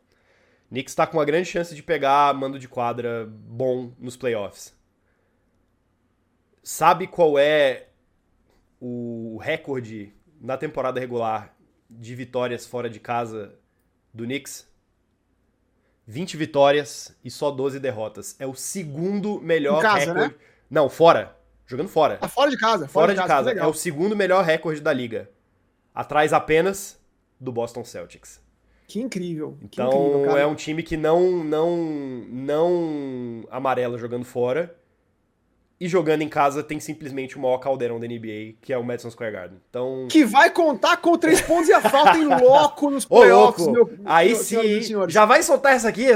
Knicks 0.70 0.92
está 0.92 1.08
com 1.08 1.18
uma 1.18 1.26
grande 1.26 1.50
chance 1.50 1.74
de 1.74 1.82
pegar 1.82 2.34
mando 2.34 2.60
de 2.60 2.68
quadra 2.68 3.28
bom 3.28 3.92
nos 3.98 4.16
playoffs. 4.16 4.78
Sabe 6.62 7.08
qual 7.08 7.40
é 7.40 7.88
o 8.80 9.40
recorde 9.42 10.14
na 10.40 10.58
temporada 10.58 11.00
regular 11.00 11.56
de 11.90 12.14
vitórias 12.14 12.66
fora 12.66 12.90
de 12.90 13.00
casa 13.00 13.56
do 14.14 14.26
Knicks? 14.26 14.68
20 16.06 16.38
vitórias 16.38 17.16
e 17.24 17.30
só 17.30 17.52
12 17.52 17.80
derrotas. 17.80 18.36
É 18.40 18.46
o 18.46 18.56
segundo 18.56 19.40
melhor 19.42 19.82
casa, 19.82 20.14
recorde. 20.14 20.34
Né? 20.34 20.40
Não, 20.70 20.90
fora. 20.90 21.36
Jogando 21.66 21.90
fora. 21.90 22.18
Ah, 22.22 22.28
fora 22.28 22.50
de 22.50 22.58
casa. 22.58 22.88
Fora, 22.88 23.08
fora 23.08 23.14
de, 23.14 23.22
de, 23.22 23.28
casa. 23.28 23.54
casa. 23.54 23.66
É 23.66 23.68
o 23.68 23.74
segundo 23.74 24.16
melhor 24.16 24.44
recorde 24.44 24.82
da 24.82 24.92
liga. 24.92 25.30
Atrás 25.94 26.34
apenas 26.34 27.00
do 27.40 27.52
Boston 27.52 27.84
Celtics. 27.84 28.42
Que 28.88 29.00
incrível. 29.00 29.58
Então 29.62 29.90
que 29.90 29.98
incrível, 29.98 30.38
é 30.38 30.48
um 30.48 30.56
time 30.56 30.82
que 30.82 30.98
não, 30.98 31.44
não, 31.44 31.78
não 32.28 33.48
amarela 33.52 33.98
jogando 33.98 34.26
fora. 34.26 34.76
E 35.80 35.88
jogando 35.88 36.24
em 36.24 36.28
casa 36.28 36.62
tem 36.62 36.80
simplesmente 36.80 37.38
o 37.38 37.40
maior 37.40 37.58
caldeirão 37.60 38.00
da 38.00 38.08
NBA, 38.08 38.56
que 38.60 38.74
é 38.74 38.78
o 38.78 38.84
Madison 38.84 39.12
Square 39.12 39.32
Garden. 39.32 39.62
Então... 39.70 40.08
Que 40.10 40.26
vai 40.26 40.50
contar 40.50 40.98
com 40.98 41.18
três 41.18 41.40
pontos 41.40 41.70
e 41.70 41.74
a 41.74 41.80
falta 41.80 42.18
em 42.18 42.26
loco 42.26 42.90
nos 42.92 43.06
playoffs, 43.06 43.66
Ô, 43.66 43.72
meu, 43.72 43.90
Aí 44.04 44.36
sim, 44.36 44.58
já 45.08 45.24
vai 45.24 45.42
soltar 45.42 45.74
essa 45.74 45.88
aqui? 45.88 46.08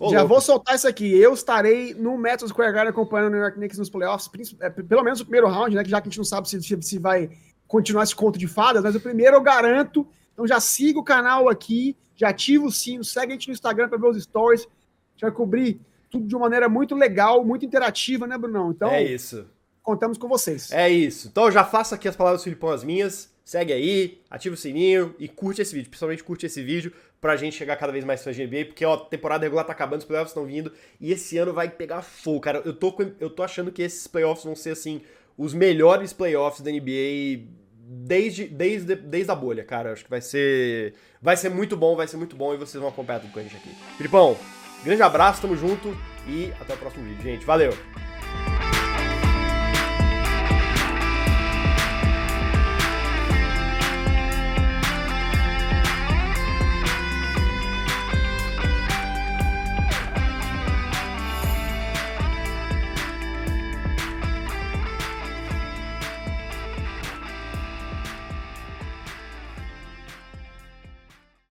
Ô, 0.00 0.10
Já 0.10 0.18
louco. 0.18 0.34
vou 0.34 0.40
soltar 0.40 0.76
isso 0.76 0.86
aqui. 0.86 1.12
Eu 1.16 1.34
estarei 1.34 1.92
no 1.94 2.16
Madison 2.16 2.46
Square 2.48 2.72
Garden 2.72 2.90
acompanhando 2.90 3.28
o 3.28 3.30
New 3.30 3.40
York 3.40 3.56
Knicks 3.56 3.78
nos 3.78 3.90
playoffs, 3.90 4.30
é, 4.60 4.70
pelo 4.70 5.02
menos 5.02 5.20
o 5.20 5.24
primeiro 5.24 5.48
round, 5.48 5.74
né? 5.74 5.82
Que 5.82 5.90
já 5.90 6.00
que 6.00 6.08
a 6.08 6.10
gente 6.10 6.18
não 6.18 6.24
sabe 6.24 6.48
se, 6.48 6.60
se 6.60 6.98
vai 6.98 7.30
continuar 7.66 8.04
esse 8.04 8.14
conto 8.14 8.38
de 8.38 8.46
fadas, 8.46 8.82
mas 8.82 8.94
o 8.94 9.00
primeiro 9.00 9.36
eu 9.36 9.40
garanto. 9.40 10.06
Então 10.32 10.46
já 10.46 10.60
siga 10.60 11.00
o 11.00 11.04
canal 11.04 11.48
aqui, 11.48 11.96
já 12.14 12.28
ativa 12.28 12.64
o 12.64 12.70
sino, 12.70 13.02
segue 13.02 13.32
a 13.32 13.34
gente 13.34 13.48
no 13.48 13.54
Instagram 13.54 13.88
para 13.88 13.98
ver 13.98 14.06
os 14.06 14.22
stories. 14.22 14.62
A 14.62 15.10
gente 15.12 15.22
vai 15.22 15.32
cobrir 15.32 15.80
tudo 16.08 16.26
de 16.26 16.34
uma 16.34 16.42
maneira 16.42 16.68
muito 16.68 16.94
legal, 16.94 17.44
muito 17.44 17.66
interativa, 17.66 18.26
né, 18.26 18.38
Brunão? 18.38 18.70
Então, 18.70 18.90
é 18.90 19.02
isso. 19.02 19.46
Contamos 19.82 20.16
com 20.16 20.28
vocês. 20.28 20.70
É 20.70 20.88
isso. 20.88 21.28
Então 21.28 21.50
já 21.50 21.64
faça 21.64 21.94
aqui 21.94 22.06
as 22.06 22.14
palavras 22.14 22.42
do 22.42 22.44
Filipão 22.44 22.70
as 22.70 22.84
minhas. 22.84 23.32
Segue 23.48 23.72
aí, 23.72 24.20
ativa 24.28 24.54
o 24.54 24.58
sininho 24.58 25.14
e 25.18 25.26
curte 25.26 25.62
esse 25.62 25.74
vídeo. 25.74 25.88
Principalmente 25.88 26.22
curte 26.22 26.44
esse 26.44 26.62
vídeo 26.62 26.92
pra 27.18 27.34
gente 27.34 27.56
chegar 27.56 27.76
cada 27.76 27.90
vez 27.90 28.04
mais 28.04 28.22
fãs 28.22 28.36
de 28.36 28.46
NBA, 28.46 28.66
porque 28.66 28.84
ó, 28.84 28.92
a 28.92 28.98
temporada 29.06 29.42
regular 29.42 29.64
tá 29.64 29.72
acabando, 29.72 30.00
os 30.00 30.04
playoffs 30.04 30.32
estão 30.32 30.44
vindo 30.44 30.70
e 31.00 31.10
esse 31.12 31.38
ano 31.38 31.54
vai 31.54 31.70
pegar 31.70 32.02
fogo, 32.02 32.40
cara. 32.40 32.60
Eu 32.62 32.74
tô, 32.74 32.94
eu 33.18 33.30
tô 33.30 33.42
achando 33.42 33.72
que 33.72 33.80
esses 33.80 34.06
playoffs 34.06 34.44
vão 34.44 34.54
ser 34.54 34.72
assim 34.72 35.00
os 35.34 35.54
melhores 35.54 36.12
playoffs 36.12 36.60
da 36.60 36.70
NBA 36.70 37.48
desde, 37.86 38.44
desde, 38.48 38.94
desde 38.94 39.32
a 39.32 39.34
bolha, 39.34 39.64
cara. 39.64 39.94
Acho 39.94 40.04
que 40.04 40.10
vai 40.10 40.20
ser 40.20 40.92
vai 41.22 41.34
ser 41.34 41.48
muito 41.48 41.74
bom, 41.74 41.96
vai 41.96 42.06
ser 42.06 42.18
muito 42.18 42.36
bom 42.36 42.52
e 42.52 42.58
vocês 42.58 42.78
vão 42.78 42.90
acompanhar 42.90 43.20
tudo 43.20 43.32
com 43.32 43.38
a 43.38 43.42
gente 43.42 43.56
aqui. 43.56 43.70
Filipão, 43.96 44.36
grande 44.84 45.00
abraço, 45.00 45.40
tamo 45.40 45.56
junto 45.56 45.96
e 46.28 46.52
até 46.60 46.74
o 46.74 46.76
próximo 46.76 47.02
vídeo, 47.02 47.22
gente. 47.22 47.46
Valeu. 47.46 47.72